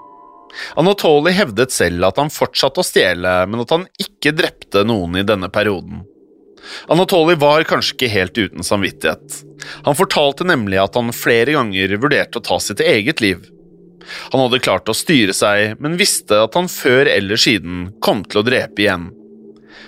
Anatoly 0.76 1.32
hevdet 1.36 1.72
selv 1.72 2.10
at 2.10 2.18
han 2.20 2.32
fortsatte 2.34 2.82
å 2.82 2.86
stjele, 2.86 3.36
men 3.48 3.64
at 3.64 3.72
han 3.72 3.86
ikke 4.02 4.34
drepte 4.36 4.84
noen 4.88 5.22
i 5.22 5.28
denne 5.28 5.48
perioden. 5.54 6.02
Anatoly 6.92 7.36
var 7.40 7.66
kanskje 7.68 7.96
ikke 7.96 8.12
helt 8.14 8.38
uten 8.38 8.66
samvittighet. 8.66 9.42
Han 9.88 9.98
fortalte 9.98 10.48
nemlig 10.48 10.80
at 10.82 10.98
han 10.98 11.14
flere 11.16 11.56
ganger 11.56 11.98
vurderte 12.02 12.42
å 12.42 12.46
ta 12.46 12.60
sitt 12.62 12.84
eget 12.84 13.22
liv. 13.22 13.44
Han 14.32 14.42
hadde 14.42 14.62
klart 14.64 14.90
å 14.90 14.98
styre 14.98 15.34
seg, 15.36 15.78
men 15.82 16.00
visste 16.00 16.42
at 16.44 16.56
han 16.58 16.70
før 16.72 17.10
eller 17.12 17.40
siden 17.40 17.92
kom 18.04 18.24
til 18.26 18.42
å 18.42 18.46
drepe 18.48 18.86
igjen. 18.86 19.10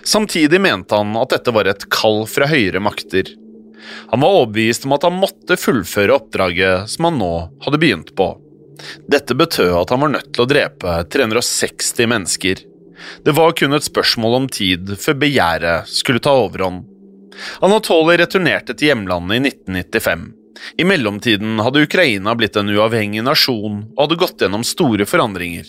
Samtidig 0.04 0.60
mente 0.62 0.96
han 0.96 1.16
at 1.20 1.34
dette 1.34 1.54
var 1.56 1.70
et 1.70 1.88
kall 1.94 2.24
fra 2.30 2.48
høyere 2.52 2.82
makter. 2.84 3.30
Han 4.12 4.24
var 4.24 4.40
overbevist 4.44 4.86
om 4.88 4.96
at 4.96 5.06
han 5.08 5.20
måtte 5.20 5.60
fullføre 5.60 6.16
oppdraget 6.16 6.92
som 6.92 7.10
han 7.10 7.20
nå 7.20 7.34
hadde 7.66 7.80
begynt 7.82 8.14
på. 8.16 8.30
Dette 9.08 9.36
betød 9.38 9.74
at 9.82 9.94
han 9.94 10.04
var 10.04 10.14
nødt 10.16 10.32
til 10.34 10.46
å 10.46 10.50
drepe 10.50 10.96
360 11.14 12.10
mennesker. 12.12 12.64
Det 13.26 13.36
var 13.36 13.56
kun 13.58 13.76
et 13.76 13.86
spørsmål 13.86 14.38
om 14.42 14.48
tid 14.52 14.96
før 15.00 15.20
begjæret 15.26 15.92
skulle 15.92 16.24
ta 16.24 16.34
overhånd. 16.46 16.84
Anatoly 17.66 18.18
returnerte 18.22 18.76
til 18.78 18.92
hjemlandet 18.92 19.40
i 19.40 19.54
1995. 19.54 20.26
I 20.78 20.86
mellomtiden 20.86 21.58
hadde 21.66 21.84
Ukraina 21.88 22.36
blitt 22.38 22.58
en 22.60 22.70
uavhengig 22.70 23.24
nasjon 23.26 23.82
og 23.96 24.04
hadde 24.06 24.20
gått 24.22 24.44
gjennom 24.44 24.66
store 24.68 25.08
forandringer. 25.10 25.66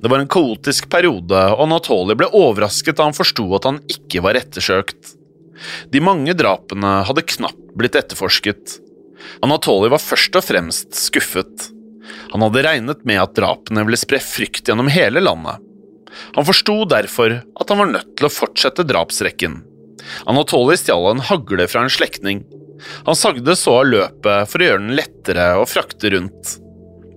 Det 0.00 0.08
var 0.08 0.22
en 0.22 0.30
kaotisk 0.32 0.88
periode, 0.92 1.36
og 1.52 1.66
Anatoly 1.66 2.16
ble 2.16 2.30
overrasket 2.32 2.96
da 2.96 3.10
han 3.10 3.16
forsto 3.16 3.44
at 3.58 3.68
han 3.68 3.82
ikke 3.92 4.22
var 4.24 4.38
ettersøkt. 4.40 5.12
De 5.92 6.00
mange 6.04 6.32
drapene 6.36 7.00
hadde 7.08 7.26
knapt 7.36 7.76
blitt 7.76 7.96
etterforsket. 7.98 8.78
Anatoly 9.44 9.90
var 9.92 10.02
først 10.02 10.36
og 10.38 10.44
fremst 10.44 10.96
skuffet. 10.96 11.70
Han 12.32 12.44
hadde 12.44 12.64
regnet 12.64 13.04
med 13.08 13.20
at 13.20 13.36
drapene 13.36 13.84
ville 13.86 14.00
spre 14.00 14.20
frykt 14.22 14.68
gjennom 14.68 14.90
hele 14.92 15.22
landet. 15.22 15.60
Han 16.36 16.46
forsto 16.48 16.82
derfor 16.88 17.40
at 17.40 17.72
han 17.72 17.80
var 17.82 17.90
nødt 17.92 18.12
til 18.18 18.28
å 18.28 18.32
fortsette 18.32 18.86
drapsrekken. 18.88 19.60
Anatoly 20.30 20.76
stjal 20.78 21.10
en 21.10 21.24
hagle 21.28 21.66
fra 21.70 21.84
en 21.84 21.92
slektning. 21.92 22.44
Han 23.08 23.18
sagde 23.18 23.56
så 23.56 23.80
av 23.80 23.90
løpet 23.90 24.50
for 24.50 24.62
å 24.62 24.68
gjøre 24.68 24.84
den 24.84 24.96
lettere 24.98 25.48
å 25.58 25.66
frakte 25.68 26.12
rundt. 26.14 26.56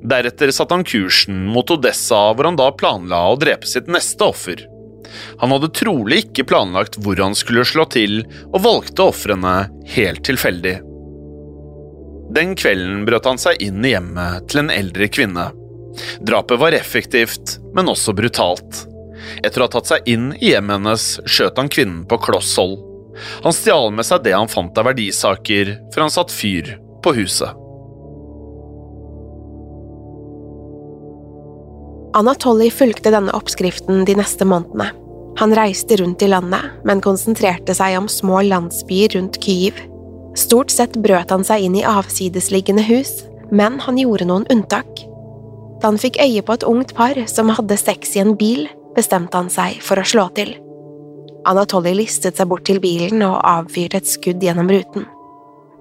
Deretter 0.09 0.51
satte 0.55 0.77
han 0.77 0.87
kursen 0.87 1.43
mot 1.51 1.71
Odessa, 1.71 2.29
hvor 2.33 2.47
han 2.47 2.59
da 2.59 2.69
planla 2.71 3.25
å 3.29 3.39
drepe 3.39 3.67
sitt 3.67 3.89
neste 3.91 4.29
offer. 4.29 4.63
Han 5.41 5.51
hadde 5.51 5.71
trolig 5.75 6.23
ikke 6.23 6.45
planlagt 6.47 6.99
hvor 7.03 7.19
han 7.19 7.35
skulle 7.35 7.65
slå 7.67 7.85
til, 7.91 8.21
og 8.53 8.63
valgte 8.63 9.09
ofrene 9.09 9.55
helt 9.95 10.23
tilfeldig. 10.27 10.77
Den 12.35 12.53
kvelden 12.55 13.03
brøt 13.09 13.25
han 13.25 13.41
seg 13.41 13.61
inn 13.65 13.83
i 13.83 13.95
hjemmet 13.95 14.47
til 14.51 14.63
en 14.63 14.71
eldre 14.73 15.09
kvinne. 15.09 15.49
Drapet 16.21 16.61
var 16.61 16.77
effektivt, 16.77 17.57
men 17.73 17.89
også 17.89 18.13
brutalt. 18.15 18.83
Etter 19.43 19.61
å 19.61 19.67
ha 19.67 19.73
tatt 19.73 19.89
seg 19.89 20.09
inn 20.09 20.31
i 20.39 20.53
hjemmet 20.53 20.79
hennes, 20.79 21.07
skjøt 21.25 21.59
han 21.59 21.71
kvinnen 21.71 22.05
på 22.09 22.19
kloss 22.23 22.55
hold. 22.59 22.77
Han 23.43 23.55
stjal 23.55 23.91
med 23.95 24.07
seg 24.07 24.23
det 24.23 24.35
han 24.35 24.51
fant 24.51 24.77
av 24.79 24.87
verdisaker, 24.89 25.75
før 25.93 26.05
han 26.05 26.13
satte 26.13 26.35
fyr 26.35 26.77
på 27.03 27.15
huset. 27.17 27.55
Anatoly 32.17 32.71
fulgte 32.73 33.11
denne 33.13 33.33
oppskriften 33.37 34.01
de 34.07 34.15
neste 34.17 34.47
månedene. 34.47 34.89
Han 35.39 35.53
reiste 35.55 35.99
rundt 35.99 36.23
i 36.25 36.27
landet, 36.27 36.65
men 36.83 37.03
konsentrerte 37.05 37.75
seg 37.77 37.99
om 37.99 38.09
små 38.11 38.41
landsbyer 38.47 39.13
rundt 39.15 39.37
Kyiv. 39.43 39.77
Stort 40.37 40.73
sett 40.73 40.97
brøt 40.99 41.31
han 41.31 41.45
seg 41.47 41.67
inn 41.67 41.77
i 41.79 41.85
avsidesliggende 41.87 42.83
hus, 42.89 43.13
men 43.51 43.77
han 43.85 43.99
gjorde 44.01 44.27
noen 44.29 44.47
unntak. 44.51 45.05
Da 45.79 45.91
han 45.91 46.01
fikk 46.01 46.19
øye 46.19 46.43
på 46.43 46.57
et 46.57 46.65
ungt 46.67 46.91
par 46.97 47.15
som 47.31 47.53
hadde 47.55 47.77
sex 47.79 48.17
i 48.17 48.23
en 48.23 48.35
bil, 48.39 48.67
bestemte 48.99 49.39
han 49.39 49.49
seg 49.53 49.79
for 49.85 49.99
å 50.01 50.07
slå 50.07 50.27
til. 50.37 50.57
Anatoly 51.47 51.95
listet 51.95 52.37
seg 52.37 52.49
bort 52.51 52.65
til 52.67 52.81
bilen 52.83 53.23
og 53.25 53.39
avfyrte 53.47 54.01
et 54.01 54.09
skudd 54.09 54.43
gjennom 54.43 54.69
ruten. 54.71 55.07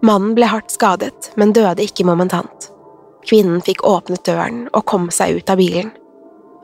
Mannen 0.06 0.36
ble 0.36 0.46
hardt 0.46 0.70
skadet, 0.70 1.32
men 1.36 1.52
døde 1.56 1.82
ikke 1.82 2.06
momentant. 2.06 2.68
Kvinnen 3.26 3.60
fikk 3.66 3.82
åpnet 3.86 4.22
døren 4.28 4.68
og 4.70 4.86
kom 4.88 5.08
seg 5.14 5.40
ut 5.40 5.50
av 5.50 5.58
bilen. 5.58 5.90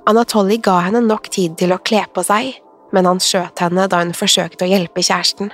Anatoly 0.07 0.61
ga 0.63 0.79
henne 0.87 1.03
nok 1.03 1.31
tid 1.35 1.57
til 1.59 1.75
å 1.75 1.81
kle 1.83 2.05
på 2.15 2.23
seg, 2.25 2.53
men 2.95 3.09
han 3.09 3.21
skjøt 3.21 3.59
henne 3.65 3.89
da 3.91 4.03
hun 4.05 4.15
forsøkte 4.15 4.67
å 4.67 4.71
hjelpe 4.71 5.03
kjæresten. 5.03 5.51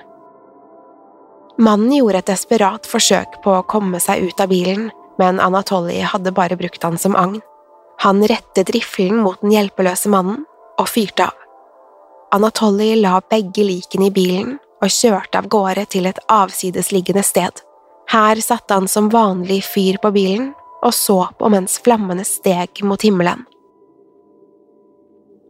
Mannen 1.61 1.93
gjorde 1.97 2.21
et 2.21 2.33
desperat 2.33 2.89
forsøk 2.89 3.41
på 3.45 3.55
å 3.57 3.67
komme 3.69 4.01
seg 4.03 4.27
ut 4.29 4.43
av 4.43 4.53
bilen, 4.53 4.91
men 5.21 5.41
Anatoly 5.41 6.01
hadde 6.13 6.35
bare 6.37 6.59
brukt 6.61 6.85
han 6.85 6.99
som 7.01 7.17
agn. 7.17 7.41
Han 8.05 8.23
rettet 8.25 8.73
riflen 8.73 9.19
mot 9.21 9.41
den 9.43 9.53
hjelpeløse 9.57 10.09
mannen 10.13 10.45
og 10.81 10.89
fyrte 10.89 11.29
av. 11.29 11.37
Anatoly 12.33 12.95
la 13.01 13.19
begge 13.31 13.65
likene 13.67 14.09
i 14.09 14.15
bilen 14.15 14.57
og 14.81 14.93
kjørte 14.95 15.41
av 15.41 15.49
gårde 15.51 15.85
til 15.93 16.07
et 16.09 16.21
avsidesliggende 16.31 17.25
sted. 17.27 17.63
Her 18.11 18.41
satte 18.43 18.75
han 18.75 18.89
som 18.89 19.11
vanlig 19.13 19.61
fyr 19.67 20.01
på 20.03 20.13
bilen 20.15 20.51
og 20.81 20.95
så 20.97 21.19
på 21.39 21.51
mens 21.53 21.79
flammene 21.85 22.25
steg 22.25 22.83
mot 22.87 23.03
himmelen. 23.05 23.45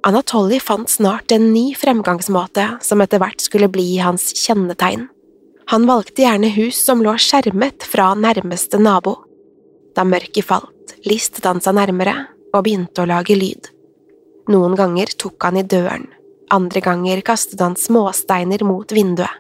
Anatoly 0.02 0.56
fant 0.64 0.88
snart 0.88 1.32
en 1.32 1.50
ny 1.52 1.74
fremgangsmåte 1.76 2.66
som 2.82 3.02
etter 3.04 3.20
hvert 3.20 3.42
skulle 3.44 3.68
bli 3.68 3.98
hans 4.00 4.30
kjennetegn. 4.32 5.06
Han 5.70 5.84
valgte 5.86 6.24
gjerne 6.24 6.48
hus 6.56 6.80
som 6.82 7.02
lå 7.04 7.12
skjermet 7.20 7.84
fra 7.86 8.08
nærmeste 8.18 8.80
nabo. 8.80 9.18
Da 9.94 10.06
mørket 10.08 10.48
falt, 10.48 10.96
listet 11.04 11.44
han 11.46 11.60
seg 11.62 11.76
nærmere 11.76 12.16
og 12.50 12.64
begynte 12.64 13.04
å 13.04 13.10
lage 13.12 13.36
lyd. 13.36 13.68
Noen 14.48 14.74
ganger 14.78 15.12
tok 15.20 15.42
han 15.44 15.60
i 15.60 15.66
døren, 15.66 16.06
andre 16.50 16.80
ganger 16.80 17.20
kastet 17.26 17.60
han 17.60 17.76
småsteiner 17.76 18.64
mot 18.64 18.92
vinduet. 18.92 19.36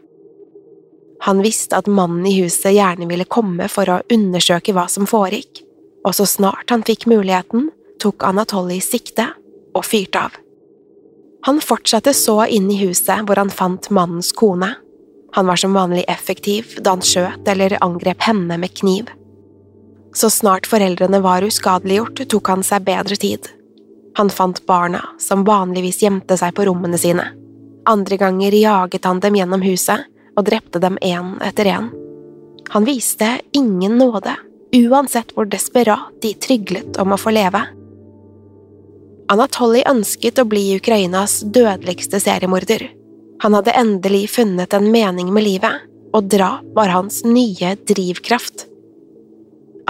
Han 1.20 1.42
visste 1.44 1.76
at 1.76 1.88
mannen 1.88 2.24
i 2.26 2.36
huset 2.40 2.72
gjerne 2.72 3.08
ville 3.08 3.28
komme 3.28 3.66
for 3.68 3.88
å 3.92 4.00
undersøke 4.12 4.72
hva 4.72 4.86
som 4.88 5.08
foregikk, 5.08 5.62
og 6.04 6.16
så 6.16 6.24
snart 6.24 6.72
han 6.72 6.84
fikk 6.86 7.04
muligheten, 7.10 7.68
tok 8.00 8.24
Anatoly 8.24 8.78
sikte 8.80 9.26
og 9.76 9.84
fyrte 9.84 10.22
av. 10.30 10.38
Han 11.44 11.60
fortsatte 11.60 12.14
så 12.16 12.42
inn 12.48 12.70
i 12.72 12.78
huset 12.80 13.24
hvor 13.28 13.40
han 13.40 13.52
fant 13.52 13.90
mannens 13.92 14.32
kone. 14.36 14.74
Han 15.36 15.46
var 15.46 15.60
som 15.60 15.76
vanlig 15.76 16.04
effektiv 16.08 16.76
da 16.80 16.96
han 16.96 17.04
skjøt 17.04 17.48
eller 17.48 17.78
angrep 17.84 18.24
henne 18.24 18.56
med 18.60 18.74
kniv. 18.80 19.12
Så 20.16 20.30
snart 20.32 20.66
foreldrene 20.66 21.20
var 21.22 21.44
uskadeliggjort, 21.46 22.24
tok 22.32 22.48
han 22.50 22.64
seg 22.66 22.84
bedre 22.88 23.16
tid. 23.20 23.46
Han 24.18 24.30
fant 24.30 24.66
barna, 24.66 25.04
som 25.18 25.44
vanligvis 25.44 26.02
gjemte 26.02 26.36
seg 26.36 26.54
på 26.54 26.66
rommene 26.66 26.98
sine. 26.98 27.28
Andre 27.88 28.16
ganger 28.16 28.54
jaget 28.54 29.04
han 29.04 29.20
dem 29.20 29.36
gjennom 29.38 29.62
huset 29.62 30.06
og 30.36 30.46
drepte 30.46 30.80
dem 30.82 30.98
én 31.02 31.36
etter 31.44 31.70
én. 31.70 31.90
Han 32.70 32.86
viste 32.86 33.40
ingen 33.56 33.98
nåde, 33.98 34.34
uansett 34.76 35.32
hvor 35.34 35.48
desperat 35.50 36.22
de 36.22 36.34
tryglet 36.34 36.98
om 37.02 37.14
å 37.14 37.18
få 37.18 37.32
leve. 37.34 37.62
Anatoly 39.30 39.82
ønsket 39.86 40.38
å 40.42 40.46
bli 40.46 40.76
Ukrainas 40.76 41.40
dødeligste 41.40 42.20
seriemorder. 42.22 42.88
Han 43.42 43.54
hadde 43.54 43.74
endelig 43.78 44.28
funnet 44.34 44.74
en 44.74 44.90
mening 44.90 45.30
med 45.34 45.46
livet, 45.46 45.86
og 46.12 46.26
drap 46.30 46.66
var 46.74 46.90
hans 46.90 47.22
nye 47.24 47.76
drivkraft. 47.86 48.66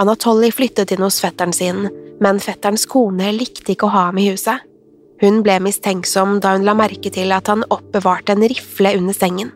Anatoly 0.01 0.51
flyttet 0.53 0.93
inn 0.93 1.01
hos 1.05 1.19
fetteren 1.21 1.53
sin, 1.53 1.87
men 2.21 2.39
fetterens 2.39 2.85
kone 2.89 3.31
likte 3.35 3.73
ikke 3.73 3.89
å 3.89 3.95
ha 3.95 4.03
ham 4.09 4.19
i 4.21 4.27
huset. 4.29 4.61
Hun 5.21 5.41
ble 5.45 5.59
mistenksom 5.61 6.39
da 6.41 6.55
hun 6.55 6.65
la 6.65 6.73
merke 6.77 7.11
til 7.13 7.33
at 7.33 7.49
han 7.51 7.65
oppbevarte 7.69 8.33
en 8.33 8.45
rifle 8.49 8.95
under 8.97 9.17
sengen. 9.17 9.51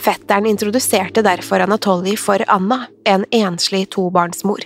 Fetteren 0.00 0.48
introduserte 0.50 1.22
derfor 1.24 1.62
Anatoly 1.64 2.16
for 2.20 2.42
Anna, 2.48 2.86
en 3.04 3.24
enslig 3.32 3.86
tobarnsmor. 3.94 4.64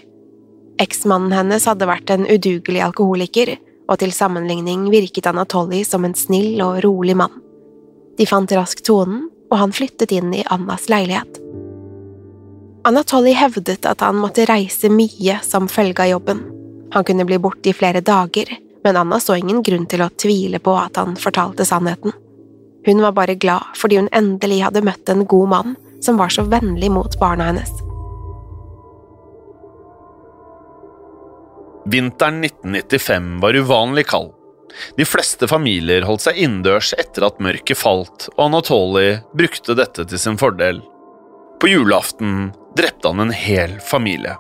Eksmannen 0.81 1.35
hennes 1.35 1.67
hadde 1.69 1.87
vært 1.91 2.11
en 2.11 2.27
udugelig 2.27 2.83
alkoholiker, 2.87 3.57
og 3.89 4.01
til 4.01 4.13
sammenligning 4.13 4.89
virket 4.93 5.29
Anatoly 5.31 5.83
som 5.87 6.05
en 6.07 6.17
snill 6.19 6.61
og 6.65 6.83
rolig 6.85 7.17
mann. 7.19 7.35
De 8.19 8.27
fant 8.27 8.51
raskt 8.53 8.87
tonen, 8.89 9.29
og 9.49 9.59
han 9.63 9.73
flyttet 9.73 10.13
inn 10.13 10.35
i 10.35 10.45
Annas 10.51 10.89
leilighet. 10.91 11.39
Anatoly 12.89 13.35
hevdet 13.37 13.87
at 13.89 14.03
han 14.05 14.19
måtte 14.19 14.47
reise 14.49 14.91
mye 14.93 15.39
som 15.45 15.69
følge 15.71 16.05
av 16.05 16.13
jobben. 16.17 16.43
Han 16.93 17.05
kunne 17.05 17.27
bli 17.29 17.39
borte 17.39 17.71
i 17.71 17.77
flere 17.77 18.01
dager, 18.01 18.51
men 18.85 18.97
Anna 18.97 19.21
så 19.21 19.37
ingen 19.37 19.63
grunn 19.63 19.87
til 19.87 20.03
å 20.03 20.13
tvile 20.17 20.61
på 20.63 20.77
at 20.79 20.97
han 20.97 21.17
fortalte 21.21 21.67
sannheten. 21.69 22.15
Hun 22.87 23.03
var 23.03 23.13
bare 23.13 23.35
glad 23.35 23.77
fordi 23.77 23.99
hun 24.01 24.09
endelig 24.17 24.63
hadde 24.65 24.85
møtt 24.87 25.11
en 25.13 25.27
god 25.29 25.49
mann 25.49 25.77
som 26.01 26.17
var 26.17 26.33
så 26.33 26.47
vennlig 26.49 26.91
mot 26.95 27.19
barna 27.21 27.51
hennes. 27.51 27.73
Vinteren 31.89 32.45
1995 32.45 33.41
var 33.41 33.57
uvanlig 33.57 34.07
kald. 34.07 34.35
De 34.97 35.05
fleste 35.09 35.49
familier 35.49 36.05
holdt 36.05 36.27
seg 36.27 36.37
innendørs 36.37 36.93
etter 37.01 37.25
at 37.27 37.41
mørket 37.43 37.81
falt, 37.81 38.29
og 38.37 38.45
Anatoly 38.51 39.23
brukte 39.37 39.77
dette 39.79 40.05
til 40.05 40.21
sin 40.21 40.37
fordel. 40.41 40.83
På 41.59 41.71
julaften 41.71 42.53
drepte 42.77 43.11
han 43.11 43.25
en 43.25 43.35
hel 43.35 43.79
familie. 43.83 44.37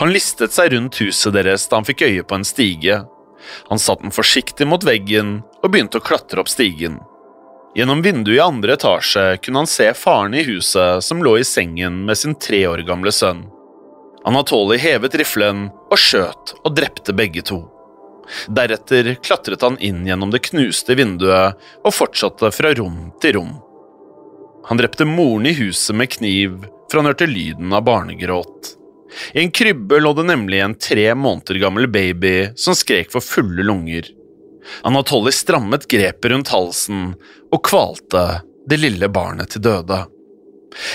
Han 0.00 0.12
listet 0.12 0.54
seg 0.54 0.72
rundt 0.74 1.00
huset 1.00 1.34
deres 1.36 1.68
da 1.68 1.80
han 1.80 1.88
fikk 1.88 2.04
øye 2.08 2.26
på 2.26 2.38
en 2.38 2.46
stige. 2.46 3.02
Han 3.70 3.80
satte 3.80 4.06
den 4.06 4.14
forsiktig 4.14 4.66
mot 4.68 4.84
veggen 4.84 5.40
og 5.62 5.70
begynte 5.70 6.00
å 6.00 6.04
klatre 6.04 6.42
opp 6.42 6.50
stigen. 6.50 6.98
Gjennom 7.76 8.02
vinduet 8.02 8.36
i 8.36 8.42
andre 8.42 8.74
etasje 8.74 9.24
kunne 9.44 9.62
han 9.62 9.70
se 9.70 9.92
faren 9.94 10.34
i 10.34 10.42
huset 10.48 11.04
som 11.06 11.22
lå 11.22 11.36
i 11.38 11.46
sengen 11.46 12.02
med 12.06 12.18
sin 12.18 12.34
tre 12.34 12.64
år 12.66 12.82
gamle 12.88 13.12
sønn. 13.14 13.44
Anatoly 14.26 14.76
hevet 14.82 15.14
riflen 15.16 15.68
og 15.88 15.98
skjøt 15.98 16.56
og 16.60 16.74
drepte 16.76 17.14
begge 17.16 17.44
to. 17.46 17.62
Deretter 18.50 19.14
klatret 19.22 19.62
han 19.64 19.78
inn 19.82 20.02
gjennom 20.06 20.34
det 20.34 20.42
knuste 20.50 20.94
vinduet 20.98 21.58
og 21.80 21.94
fortsatte 21.94 22.50
fra 22.54 22.74
rom 22.76 23.08
til 23.22 23.38
rom. 23.38 23.54
Han 24.68 24.78
drepte 24.78 25.06
moren 25.08 25.48
i 25.50 25.54
huset 25.56 25.96
med 25.96 26.12
kniv, 26.12 26.60
for 26.90 27.00
han 27.00 27.10
hørte 27.10 27.30
lyden 27.30 27.72
av 27.74 27.86
barnegråt. 27.86 28.74
I 29.32 29.42
en 29.42 29.52
krybbe 29.54 30.00
lå 30.00 30.12
det 30.18 30.26
nemlig 30.28 30.60
en 30.64 30.76
tre 30.78 31.10
måneder 31.14 31.60
gammel 31.62 31.88
baby 31.90 32.50
som 32.58 32.76
skrek 32.78 33.12
for 33.12 33.24
fulle 33.24 33.64
lunger. 33.66 34.06
Anatoly 34.86 35.32
strammet 35.34 35.88
grepet 35.90 36.30
rundt 36.30 36.52
halsen 36.52 37.12
og 37.50 37.62
kvalte 37.66 38.24
det 38.70 38.78
lille 38.80 39.08
barnet 39.10 39.54
til 39.54 39.64
døde. 39.66 40.04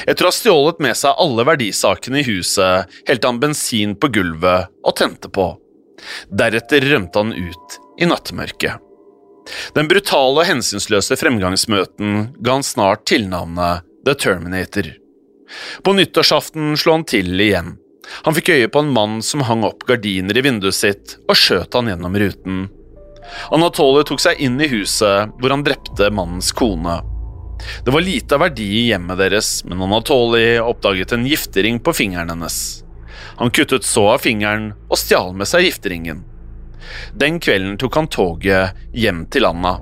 Etter 0.07 0.23
å 0.23 0.31
ha 0.31 0.35
stjålet 0.35 0.79
med 0.83 0.95
seg 0.95 1.19
alle 1.19 1.43
verdisakene 1.47 2.21
i 2.21 2.27
huset, 2.29 2.91
helte 3.09 3.27
han 3.27 3.41
bensin 3.41 3.95
på 3.99 4.09
gulvet 4.15 4.71
og 4.85 4.95
tente 4.95 5.31
på. 5.31 5.49
Deretter 6.31 6.85
rømte 6.93 7.19
han 7.19 7.33
ut 7.35 7.79
i 7.99 8.07
nattemørket. 8.07 8.81
Den 9.75 9.89
brutale 9.89 10.41
og 10.41 10.47
hensynsløse 10.47 11.17
fremgangsmøten 11.19 12.29
ga 12.39 12.55
han 12.57 12.65
snart 12.65 13.05
tilnavnet 13.09 13.85
The 14.07 14.15
Terminator. 14.17 14.87
På 15.83 15.93
nyttårsaften 15.93 16.73
slo 16.79 16.95
han 16.95 17.05
til 17.09 17.35
igjen. 17.41 17.75
Han 18.25 18.35
fikk 18.37 18.53
øye 18.53 18.69
på 18.71 18.81
en 18.81 18.93
mann 18.93 19.19
som 19.25 19.43
hang 19.47 19.65
opp 19.67 19.85
gardiner 19.89 20.37
i 20.37 20.43
vinduet 20.45 20.77
sitt, 20.77 21.17
og 21.29 21.37
skjøt 21.39 21.77
han 21.77 21.91
gjennom 21.91 22.17
ruten. 22.21 22.65
Anatole 23.55 24.03
tok 24.05 24.21
seg 24.21 24.41
inn 24.41 24.59
i 24.61 24.69
huset, 24.69 25.33
hvor 25.39 25.53
han 25.53 25.65
drepte 25.65 26.11
mannens 26.13 26.51
kone. 26.55 26.99
Det 27.85 27.91
var 27.91 28.03
lite 28.05 28.35
av 28.35 28.43
verdi 28.45 28.67
i 28.81 28.87
hjemmet 28.91 29.17
deres, 29.17 29.63
men 29.65 29.81
Anatoli 29.81 30.59
oppdaget 30.59 31.15
en 31.15 31.25
giftering 31.27 31.79
på 31.79 31.93
fingeren 31.95 32.29
hennes. 32.33 32.83
Han 33.39 33.51
kuttet 33.51 33.87
så 33.87 34.09
av 34.13 34.23
fingeren 34.23 34.71
og 34.89 34.99
stjal 34.99 35.33
med 35.35 35.49
seg 35.49 35.65
gifteringen. 35.67 36.23
Den 37.17 37.39
kvelden 37.41 37.77
tok 37.81 37.97
han 37.97 38.11
toget 38.11 38.87
hjem 38.93 39.25
til 39.33 39.47
Anna. 39.49 39.77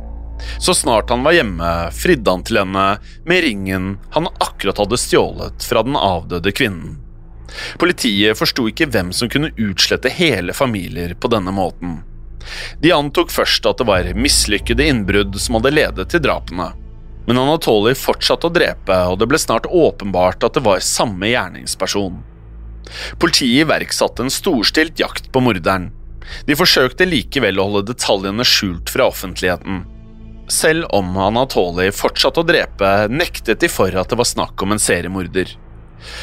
Så 0.60 0.74
snart 0.74 1.12
han 1.14 1.24
var 1.24 1.36
hjemme, 1.36 1.72
fridde 1.96 2.32
han 2.32 2.44
til 2.44 2.60
henne 2.64 2.86
med 3.28 3.44
ringen 3.46 3.98
han 4.16 4.32
akkurat 4.44 4.80
hadde 4.82 5.00
stjålet 5.00 5.66
fra 5.68 5.84
den 5.86 5.98
avdøde 6.00 6.52
kvinnen. 6.56 7.03
Politiet 7.82 8.38
forsto 8.40 8.68
ikke 8.70 8.90
hvem 8.94 9.12
som 9.16 9.30
kunne 9.32 9.54
utslette 9.60 10.12
hele 10.14 10.56
familier 10.56 11.16
på 11.16 11.32
denne 11.32 11.54
måten. 11.54 12.02
De 12.82 12.92
antok 12.92 13.32
først 13.32 13.66
at 13.70 13.80
det 13.80 13.88
var 13.88 14.10
mislykkede 14.20 14.88
innbrudd 14.92 15.38
som 15.40 15.60
hadde 15.60 15.76
ledet 15.76 16.10
til 16.12 16.24
drapene. 16.24 16.74
Men 17.28 17.40
Anatoly 17.40 17.94
fortsatte 17.96 18.50
å 18.50 18.54
drepe, 18.54 18.98
og 19.08 19.20
det 19.22 19.30
ble 19.32 19.40
snart 19.40 19.70
åpenbart 19.70 20.44
at 20.44 20.58
det 20.58 20.66
var 20.66 20.84
samme 20.84 21.30
gjerningsperson. 21.32 22.20
Politiet 23.20 23.64
iverksatte 23.64 24.26
en 24.26 24.34
storstilt 24.34 25.00
jakt 25.00 25.32
på 25.32 25.44
morderen. 25.44 25.92
De 26.48 26.56
forsøkte 26.60 27.08
likevel 27.08 27.60
å 27.60 27.70
holde 27.70 27.94
detaljene 27.94 28.44
skjult 28.48 28.92
fra 28.92 29.08
offentligheten. 29.12 29.84
Selv 30.52 30.90
om 30.96 31.16
Anatoly 31.18 31.90
fortsatte 31.96 32.44
å 32.44 32.48
drepe, 32.48 32.92
nektet 33.08 33.64
de 33.64 33.72
for 33.72 33.96
at 33.96 34.12
det 34.12 34.20
var 34.20 34.28
snakk 34.28 34.60
om 34.64 34.76
en 34.76 34.82
seriemorder. 34.82 35.56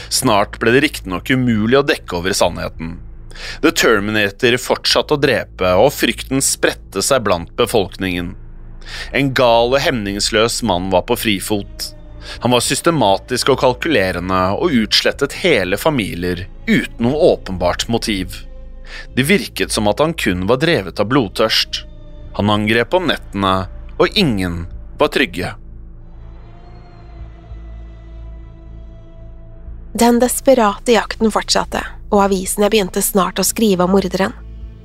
Snart 0.09 0.59
ble 0.61 0.75
det 0.75 0.85
riktignok 0.87 1.31
umulig 1.31 1.81
å 1.81 1.87
dekke 1.87 2.21
over 2.21 2.37
sannheten. 2.37 2.99
The 3.65 3.73
Terminator 3.73 4.57
fortsatte 4.61 5.17
å 5.17 5.21
drepe, 5.21 5.73
og 5.81 5.95
frykten 5.95 6.43
spredte 6.45 7.03
seg 7.05 7.25
blant 7.27 7.55
befolkningen. 7.57 8.35
En 9.17 9.33
gal 9.37 9.73
og 9.73 9.81
hemningsløs 9.85 10.61
mann 10.67 10.91
var 10.93 11.07
på 11.09 11.17
frifot. 11.21 11.91
Han 12.45 12.53
var 12.53 12.65
systematisk 12.65 13.53
og 13.55 13.61
kalkulerende 13.63 14.41
og 14.59 14.75
utslettet 14.83 15.39
hele 15.41 15.79
familier 15.81 16.45
uten 16.69 17.07
noe 17.07 17.33
åpenbart 17.33 17.89
motiv. 17.89 18.43
Det 19.17 19.25
virket 19.29 19.73
som 19.73 19.89
at 19.89 20.03
han 20.03 20.15
kun 20.19 20.45
var 20.51 20.61
drevet 20.61 21.01
av 21.01 21.09
blodtørst. 21.11 21.85
Han 22.37 22.53
angrep 22.53 22.95
om 22.95 23.09
nettene, 23.11 23.55
og 24.01 24.19
ingen 24.19 24.65
var 25.01 25.13
trygge. 25.15 25.55
Den 29.93 30.21
desperate 30.23 30.95
jakten 30.95 31.33
fortsatte, 31.35 31.83
og 32.11 32.25
avisene 32.29 32.71
begynte 32.71 33.03
snart 33.03 33.41
å 33.43 33.47
skrive 33.47 33.87
om 33.87 33.95
morderen. 33.97 34.35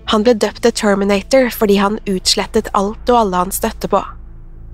Han 0.09 0.25
ble 0.25 0.33
døpt 0.37 0.63
til 0.65 0.73
Terminator 0.73 1.51
fordi 1.53 1.77
han 1.81 1.99
utslettet 2.09 2.71
alt 2.73 3.09
og 3.09 3.19
alle 3.19 3.43
han 3.43 3.53
støtte 3.53 3.89
på. 3.89 4.01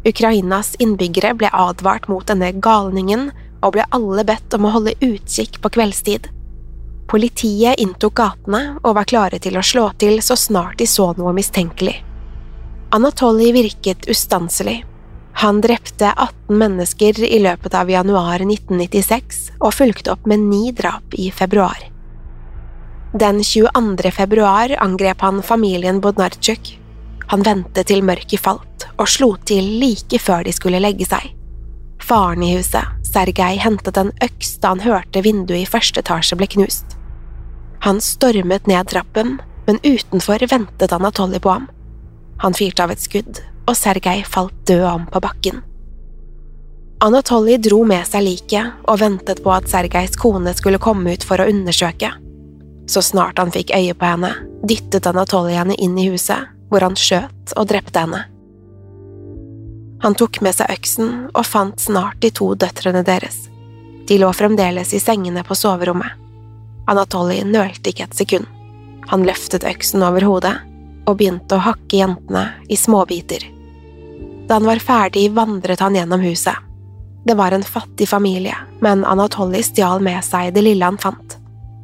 Ukrainas 0.08 0.74
innbyggere 0.80 1.34
ble 1.38 1.52
advart 1.54 2.08
mot 2.10 2.26
denne 2.28 2.52
galningen 2.64 3.30
og 3.62 3.76
ble 3.76 3.86
alle 3.94 4.24
bedt 4.28 4.56
om 4.58 4.66
å 4.66 4.74
holde 4.76 4.96
utkikk 5.04 5.60
på 5.62 5.72
kveldstid. 5.78 6.30
Politiet 7.12 7.80
inntok 7.84 8.16
gatene 8.18 8.80
og 8.82 8.96
var 8.96 9.08
klare 9.12 9.40
til 9.44 9.60
å 9.60 9.66
slå 9.66 9.90
til 10.00 10.22
så 10.24 10.38
snart 10.40 10.80
de 10.80 10.88
så 10.88 11.12
noe 11.18 11.36
mistenkelig. 11.36 11.98
Anatoly 12.96 13.52
virket 13.56 14.08
ustanselig, 14.12 14.82
han 15.34 15.62
drepte 15.62 16.14
18 16.18 16.58
mennesker 16.58 17.24
i 17.24 17.40
løpet 17.40 17.74
av 17.74 17.90
januar 17.90 18.44
1996 18.44 19.40
og 19.60 19.74
fulgte 19.74 20.14
opp 20.14 20.28
med 20.30 20.44
ni 20.46 20.72
drap 20.76 21.16
i 21.18 21.32
februar. 21.32 21.80
Den 23.14 23.42
22. 23.44 24.12
februar 24.12 24.76
angrep 24.80 25.22
han 25.22 25.42
familien 25.44 26.02
Bodnarchuk. 26.02 26.78
Han 27.34 27.44
ventet 27.44 27.90
til 27.90 28.04
mørket 28.06 28.44
falt 28.44 28.86
og 28.98 29.10
slo 29.10 29.34
til 29.48 29.66
like 29.82 30.20
før 30.20 30.46
de 30.46 30.54
skulle 30.56 30.82
legge 30.84 31.08
seg. 31.10 31.32
Faren 32.02 32.44
i 32.44 32.54
huset, 32.56 32.86
Sergej, 33.08 33.58
hentet 33.60 33.98
en 33.98 34.14
øks 34.24 34.56
da 34.62 34.76
han 34.76 34.84
hørte 34.86 35.24
vinduet 35.26 35.64
i 35.64 35.70
første 35.70 36.04
etasje 36.04 36.38
ble 36.40 36.48
knust. 36.54 36.98
Han 37.82 38.02
stormet 38.04 38.68
ned 38.70 38.94
trappen, 38.94 39.40
men 39.68 39.82
utenfor 39.84 40.44
ventet 40.52 40.94
Anatoly 40.94 41.42
på 41.42 41.56
ham. 41.56 41.70
Han 42.46 42.54
fyrte 42.58 42.86
av 42.86 42.94
et 42.94 43.02
skudd 43.02 43.42
og 43.68 43.78
Sergej 43.78 44.24
falt 44.28 44.56
død 44.68 44.86
om 44.90 45.06
på 45.12 45.22
bakken. 45.24 45.62
Anatoly 47.02 47.58
dro 47.58 47.80
med 47.88 48.06
seg 48.06 48.26
liket 48.28 48.84
og 48.86 49.00
ventet 49.02 49.42
på 49.42 49.50
at 49.54 49.70
Sergejs 49.70 50.14
kone 50.22 50.54
skulle 50.54 50.82
komme 50.82 51.16
ut 51.16 51.24
for 51.26 51.42
å 51.42 51.48
undersøke. 51.50 52.12
Så 52.86 53.02
snart 53.02 53.42
han 53.42 53.54
fikk 53.54 53.74
øye 53.74 53.96
på 53.98 54.06
henne, 54.06 54.30
dyttet 54.68 55.08
Anatoly 55.10 55.56
henne 55.58 55.78
inn 55.82 55.98
i 55.98 56.10
huset, 56.12 56.52
hvor 56.70 56.86
han 56.86 56.98
skjøt 56.98 57.56
og 57.58 57.70
drepte 57.72 58.06
henne. 58.06 58.22
Han 60.02 60.18
tok 60.18 60.42
med 60.46 60.58
seg 60.58 60.70
øksen 60.74 61.12
og 61.32 61.46
fant 61.46 61.82
snart 61.82 62.22
de 62.22 62.30
to 62.34 62.54
døtrene 62.54 63.02
deres. 63.06 63.48
De 64.10 64.18
lå 64.22 64.30
fremdeles 64.34 64.94
i 64.94 65.02
sengene 65.02 65.44
på 65.46 65.58
soverommet. 65.58 66.18
Anatoly 66.90 67.42
nølte 67.46 67.94
ikke 67.94 68.10
et 68.10 68.18
sekund. 68.18 68.46
Han 69.10 69.26
løftet 69.26 69.66
øksen 69.66 70.06
over 70.06 70.26
hodet 70.26 70.58
og 71.08 71.18
begynte 71.20 71.58
å 71.58 71.66
hakke 71.66 72.02
jentene 72.02 72.46
i 72.70 72.78
småbiter. 72.78 73.46
Da 74.48 74.60
han 74.60 74.68
var 74.68 74.84
ferdig, 74.84 75.30
vandret 75.36 75.80
han 75.80 75.96
gjennom 75.96 76.22
huset. 76.26 76.56
Det 77.24 77.36
var 77.38 77.54
en 77.54 77.64
fattig 77.64 78.08
familie, 78.10 78.56
men 78.82 79.06
Anatoly 79.06 79.62
stjal 79.64 80.02
med 80.02 80.24
seg 80.26 80.54
det 80.56 80.64
lille 80.66 80.86
han 80.86 81.00
fant. 81.02 81.38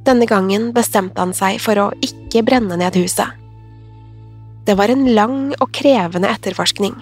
Denne 0.07 0.25
gangen 0.25 0.71
bestemte 0.73 1.21
han 1.21 1.35
seg 1.35 1.59
for 1.61 1.77
å 1.79 1.91
ikke 2.03 2.45
brenne 2.47 2.77
ned 2.79 2.95
huset. 2.97 3.27
Det 4.67 4.75
var 4.75 4.91
en 4.91 5.05
lang 5.15 5.53
og 5.61 5.69
krevende 5.75 6.31
etterforskning. 6.31 6.95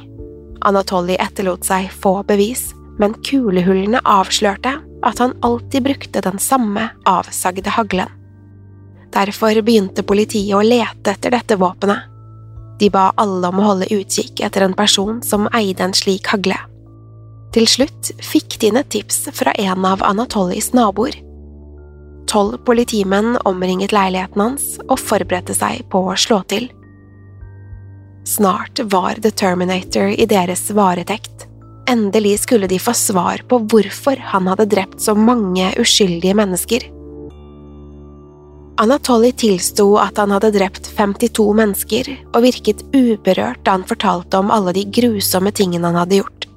Anatoly 0.66 1.16
etterlot 1.22 1.66
seg 1.66 1.88
få 1.94 2.20
bevis, 2.28 2.68
men 3.02 3.16
kulehullene 3.26 4.02
avslørte 4.06 4.76
at 5.06 5.22
han 5.22 5.36
alltid 5.46 5.86
brukte 5.88 6.22
den 6.26 6.40
samme 6.42 6.90
avsagde 7.10 7.74
haglen. 7.74 8.12
Derfor 9.16 9.62
begynte 9.64 10.04
politiet 10.04 10.56
å 10.58 10.64
lete 10.66 11.14
etter 11.14 11.32
dette 11.32 11.56
våpenet. 11.60 12.12
De 12.80 12.90
ba 12.92 13.12
alle 13.16 13.48
om 13.48 13.62
å 13.62 13.68
holde 13.70 13.92
utkikk 13.96 14.42
etter 14.44 14.66
en 14.66 14.76
person 14.76 15.22
som 15.24 15.48
eide 15.56 15.86
en 15.86 15.96
slik 15.96 16.28
hagle. 16.34 16.58
Til 17.56 17.70
slutt 17.72 18.12
fikk 18.20 18.58
de 18.60 18.68
inn 18.68 18.80
et 18.82 18.90
tips 18.92 19.30
fra 19.38 19.54
en 19.56 19.86
av 19.88 20.04
Anatolys 20.04 20.74
naboer. 20.76 21.16
Tolv 22.28 22.58
politimenn 22.68 23.38
omringet 23.48 23.96
leiligheten 23.96 24.42
hans 24.42 24.66
og 24.90 25.00
forberedte 25.00 25.56
seg 25.56 25.86
på 25.94 26.02
å 26.10 26.18
slå 26.20 26.42
til. 26.52 26.68
Snart 28.28 28.82
var 28.92 29.22
The 29.22 29.32
Terminator 29.32 30.10
i 30.12 30.26
deres 30.28 30.66
varetekt. 30.76 31.46
Endelig 31.88 32.40
skulle 32.44 32.68
de 32.68 32.82
få 32.82 32.92
svar 32.98 33.46
på 33.48 33.62
hvorfor 33.70 34.20
han 34.34 34.50
hadde 34.50 34.68
drept 34.74 35.00
så 35.06 35.14
mange 35.16 35.70
uskyldige 35.80 36.36
mennesker. 36.36 36.90
Anatoly 38.78 39.32
tilsto 39.32 39.94
at 39.98 40.18
han 40.20 40.34
hadde 40.36 40.52
drept 40.52 40.90
52 40.98 41.46
mennesker 41.56 42.10
og 42.34 42.42
virket 42.44 42.82
uberørt 42.92 43.62
da 43.64 43.78
han 43.78 43.86
fortalte 43.88 44.42
om 44.42 44.52
alle 44.52 44.74
de 44.76 44.84
grusomme 44.98 45.54
tingene 45.56 45.88
han 45.88 46.00
hadde 46.02 46.20
gjort. 46.20 46.48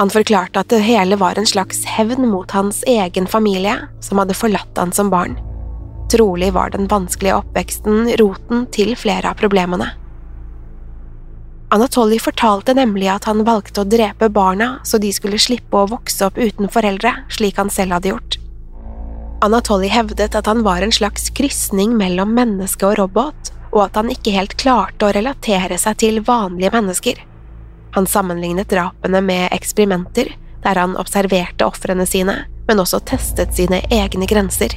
Han 0.00 0.10
forklarte 0.10 0.62
at 0.62 0.70
det 0.70 0.80
hele 0.82 1.18
var 1.18 1.38
en 1.38 1.46
slags 1.46 1.84
hevn 1.86 2.26
mot 2.30 2.50
hans 2.54 2.82
egen 2.90 3.26
familie, 3.30 3.76
som 4.02 4.18
hadde 4.18 4.34
forlatt 4.34 4.78
han 4.78 4.94
som 4.94 5.10
barn. 5.10 5.38
Trolig 6.10 6.50
var 6.54 6.74
den 6.74 6.90
vanskelige 6.90 7.38
oppveksten 7.38 8.10
roten 8.18 8.66
til 8.74 8.94
flere 8.98 9.30
av 9.30 9.38
problemene. 9.38 9.92
Anatoly 11.74 12.18
fortalte 12.22 12.74
nemlig 12.74 13.10
at 13.12 13.28
han 13.30 13.44
valgte 13.46 13.84
å 13.84 13.88
drepe 13.90 14.30
barna 14.32 14.78
så 14.88 14.98
de 14.98 15.10
skulle 15.14 15.38
slippe 15.38 15.76
å 15.76 15.90
vokse 15.90 16.26
opp 16.26 16.38
uten 16.38 16.70
foreldre, 16.72 17.14
slik 17.30 17.58
han 17.60 17.70
selv 17.70 17.98
hadde 17.98 18.14
gjort. 18.14 18.38
Anatoly 19.40 19.86
hevdet 19.88 20.34
at 20.34 20.46
han 20.46 20.62
var 20.62 20.82
en 20.82 20.92
slags 20.92 21.30
krysning 21.30 21.96
mellom 21.96 22.34
menneske 22.34 22.86
og 22.86 22.98
robot, 22.98 23.52
og 23.70 23.84
at 23.84 23.98
han 24.00 24.10
ikke 24.10 24.34
helt 24.34 24.56
klarte 24.58 25.06
å 25.06 25.12
relatere 25.14 25.78
seg 25.78 26.00
til 26.02 26.18
vanlige 26.26 26.72
mennesker. 26.74 27.20
Han 27.94 28.08
sammenlignet 28.10 28.70
drapene 28.72 29.20
med 29.22 29.52
eksperimenter, 29.54 30.32
der 30.64 30.80
han 30.80 30.96
observerte 30.98 31.68
ofrene 31.68 32.06
sine, 32.06 32.34
men 32.66 32.82
også 32.82 32.98
testet 33.06 33.54
sine 33.54 33.78
egne 33.94 34.26
grenser. 34.26 34.74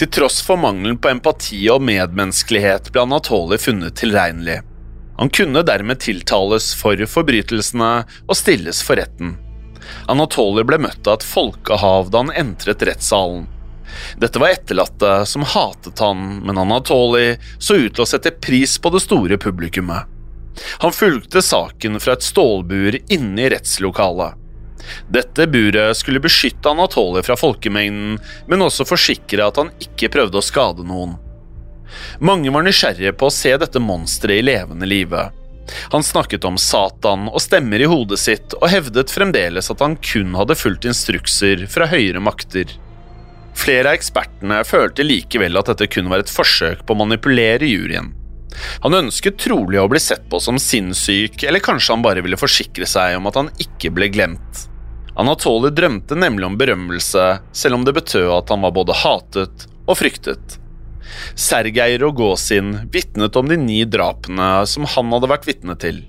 Til 0.00 0.08
tross 0.08 0.40
for 0.40 0.56
mangelen 0.56 0.96
på 0.96 1.10
empati 1.12 1.60
og 1.68 1.84
medmenneskelighet 1.84 2.88
ble 2.94 3.04
Anatoly 3.04 3.60
funnet 3.60 3.98
tilregnelig. 4.00 4.62
Han 5.20 5.28
kunne 5.28 5.60
dermed 5.68 6.00
tiltales 6.00 6.72
for 6.80 6.96
forbrytelsene 6.96 7.92
og 8.24 8.38
stilles 8.40 8.80
for 8.80 8.96
retten. 8.96 9.36
Anatoly 10.10 10.64
ble 10.66 10.80
møtt 10.86 11.06
av 11.06 11.18
et 11.20 11.26
folkehav 11.26 12.10
da 12.12 12.24
han 12.24 12.34
entret 12.36 12.82
rettssalen. 12.86 13.46
Dette 14.22 14.38
var 14.38 14.54
etterlatte 14.54 15.26
som 15.26 15.42
hatet 15.42 15.98
han, 15.98 16.40
men 16.46 16.58
Anatoly 16.58 17.36
så 17.58 17.74
ut 17.74 17.94
til 17.94 18.04
å 18.04 18.08
sette 18.08 18.30
pris 18.30 18.76
på 18.78 18.92
det 18.94 19.02
store 19.02 19.38
publikummet. 19.40 20.06
Han 20.82 20.92
fulgte 20.92 21.42
saken 21.42 22.00
fra 22.02 22.14
et 22.16 22.26
stålbur 22.26 22.98
inne 23.08 23.42
i 23.42 23.50
rettslokalet. 23.50 24.36
Dette 25.12 25.46
buret 25.46 25.96
skulle 25.96 26.22
beskytte 26.22 26.70
Anatoly 26.70 27.22
fra 27.22 27.36
folkemengden, 27.36 28.18
men 28.48 28.64
også 28.64 28.86
forsikre 28.88 29.46
at 29.46 29.60
han 29.60 29.72
ikke 29.82 30.10
prøvde 30.12 30.40
å 30.40 30.44
skade 30.44 30.86
noen. 30.86 31.18
Mange 32.22 32.52
var 32.54 32.64
nysgjerrige 32.64 33.12
på 33.18 33.28
å 33.28 33.34
se 33.34 33.52
dette 33.58 33.82
monsteret 33.82 34.40
i 34.40 34.46
levende 34.46 34.88
live. 34.88 35.28
Han 35.92 36.04
snakket 36.06 36.44
om 36.48 36.58
Satan 36.58 37.28
og 37.30 37.40
stemmer 37.42 37.82
i 37.82 37.88
hodet 37.90 38.18
sitt, 38.22 38.54
og 38.60 38.70
hevdet 38.72 39.12
fremdeles 39.12 39.70
at 39.72 39.82
han 39.84 39.96
kun 40.02 40.34
hadde 40.38 40.58
fulgt 40.58 40.86
instrukser 40.88 41.66
fra 41.70 41.88
høyere 41.90 42.22
makter. 42.22 42.72
Flere 43.58 43.90
av 43.90 43.98
ekspertene 43.98 44.62
følte 44.64 45.04
likevel 45.06 45.58
at 45.58 45.72
dette 45.72 45.90
kun 45.90 46.10
var 46.10 46.22
et 46.22 46.32
forsøk 46.32 46.84
på 46.86 46.94
å 46.94 47.00
manipulere 47.02 47.68
juryen. 47.68 48.14
Han 48.84 48.96
ønsket 48.96 49.38
trolig 49.38 49.78
å 49.80 49.88
bli 49.90 50.00
sett 50.02 50.26
på 50.30 50.40
som 50.42 50.58
sinnssyk, 50.58 51.42
eller 51.46 51.62
kanskje 51.62 51.94
han 51.94 52.04
bare 52.04 52.22
ville 52.24 52.40
forsikre 52.40 52.88
seg 52.88 53.18
om 53.18 53.28
at 53.30 53.38
han 53.38 53.52
ikke 53.62 53.92
ble 53.94 54.10
glemt. 54.12 54.66
Anatoly 55.20 55.72
drømte 55.74 56.16
nemlig 56.16 56.46
om 56.46 56.56
berømmelse, 56.58 57.26
selv 57.52 57.78
om 57.78 57.84
det 57.84 57.96
betød 57.98 58.30
at 58.38 58.50
han 58.52 58.64
var 58.64 58.74
både 58.74 58.96
hatet 59.02 59.66
og 59.86 59.98
fryktet. 59.98 60.58
Sergej 61.34 61.98
Rogozin 62.02 62.74
vitnet 62.92 63.36
om 63.36 63.48
de 63.50 63.58
ni 63.60 63.82
drapene 63.84 64.50
som 64.68 64.88
han 64.94 65.12
hadde 65.14 65.30
vært 65.30 65.48
vitne 65.48 65.76
til. 65.80 66.02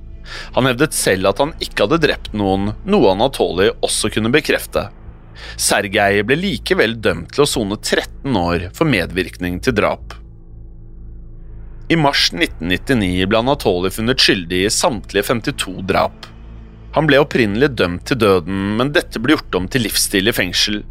Han 0.56 0.68
hevdet 0.70 0.96
selv 0.96 1.32
at 1.32 1.42
han 1.44 1.54
ikke 1.64 1.86
hadde 1.86 2.02
drept 2.06 2.34
noen, 2.38 2.72
noe 2.86 3.14
Anatoly 3.14 3.72
også 3.84 4.12
kunne 4.14 4.32
bekrefte. 4.34 4.88
Sergej 5.60 6.22
ble 6.28 6.38
likevel 6.40 6.98
dømt 7.02 7.34
til 7.36 7.46
å 7.46 7.50
sone 7.50 7.78
13 7.80 8.38
år 8.38 8.68
for 8.78 8.90
medvirkning 8.90 9.60
til 9.64 9.76
drap. 9.78 10.16
I 11.92 11.98
mars 12.00 12.30
1999 12.32 13.26
ble 13.28 13.42
Anatoly 13.42 13.92
funnet 13.92 14.22
skyldig 14.22 14.66
i 14.68 14.72
samtlige 14.72 15.28
52 15.28 15.82
drap. 15.90 16.30
Han 16.96 17.08
ble 17.08 17.20
opprinnelig 17.24 17.72
dømt 17.80 18.06
til 18.08 18.20
døden, 18.20 18.76
men 18.80 18.92
dette 18.96 19.20
ble 19.20 19.36
gjort 19.36 19.58
om 19.60 19.68
til 19.72 19.86
livsstil 19.88 20.32
i 20.32 20.36
fengsel. 20.36 20.82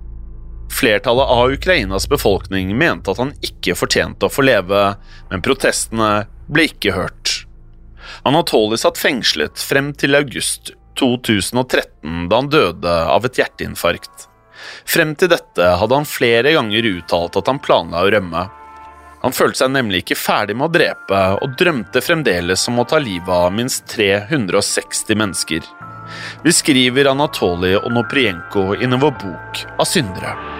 Flertallet 0.70 1.26
av 1.26 1.52
Ukrainas 1.52 2.09
befolkning 2.09 2.78
mente 2.78 3.11
at 3.11 3.18
han 3.18 3.33
ikke 3.44 3.74
fortjente 3.76 4.28
å 4.28 4.33
få 4.33 4.44
leve, 4.46 4.83
men 5.30 5.42
protestene 5.44 6.11
ble 6.48 6.68
ikke 6.70 6.94
hørt. 6.94 7.35
Anatoly 8.22 8.78
satt 8.78 8.98
fengslet 8.98 9.59
frem 9.59 9.92
til 9.98 10.16
august 10.18 10.72
2013, 11.00 12.28
da 12.30 12.40
han 12.40 12.50
døde 12.52 12.94
av 13.16 13.26
et 13.26 13.40
hjerteinfarkt. 13.40 14.28
Frem 14.88 15.14
til 15.18 15.30
dette 15.33 15.74
hadde 15.80 15.96
han 15.96 16.09
flere 16.09 16.54
ganger 16.54 16.88
uttalt 16.94 17.38
at 17.40 17.50
han 17.50 17.62
planla 17.62 18.04
å 18.04 18.11
rømme. 18.14 18.46
Han 19.20 19.37
følte 19.37 19.64
seg 19.64 19.74
nemlig 19.74 20.04
ikke 20.04 20.16
ferdig 20.16 20.56
med 20.56 20.70
å 20.70 20.74
drepe, 20.78 21.20
og 21.44 21.59
drømte 21.61 22.00
fremdeles 22.04 22.64
om 22.72 22.80
å 22.80 22.87
ta 22.88 23.00
livet 23.02 23.35
av 23.37 23.52
minst 23.52 23.85
360 23.92 25.18
mennesker. 25.20 25.68
Vi 26.44 26.54
skriver 26.56 27.12
Anatoly 27.12 27.76
Onoprienko 27.76 28.72
i 28.80 28.88
vår 28.96 29.14
bok 29.20 29.62
av 29.76 29.87
syndere. 29.88 30.59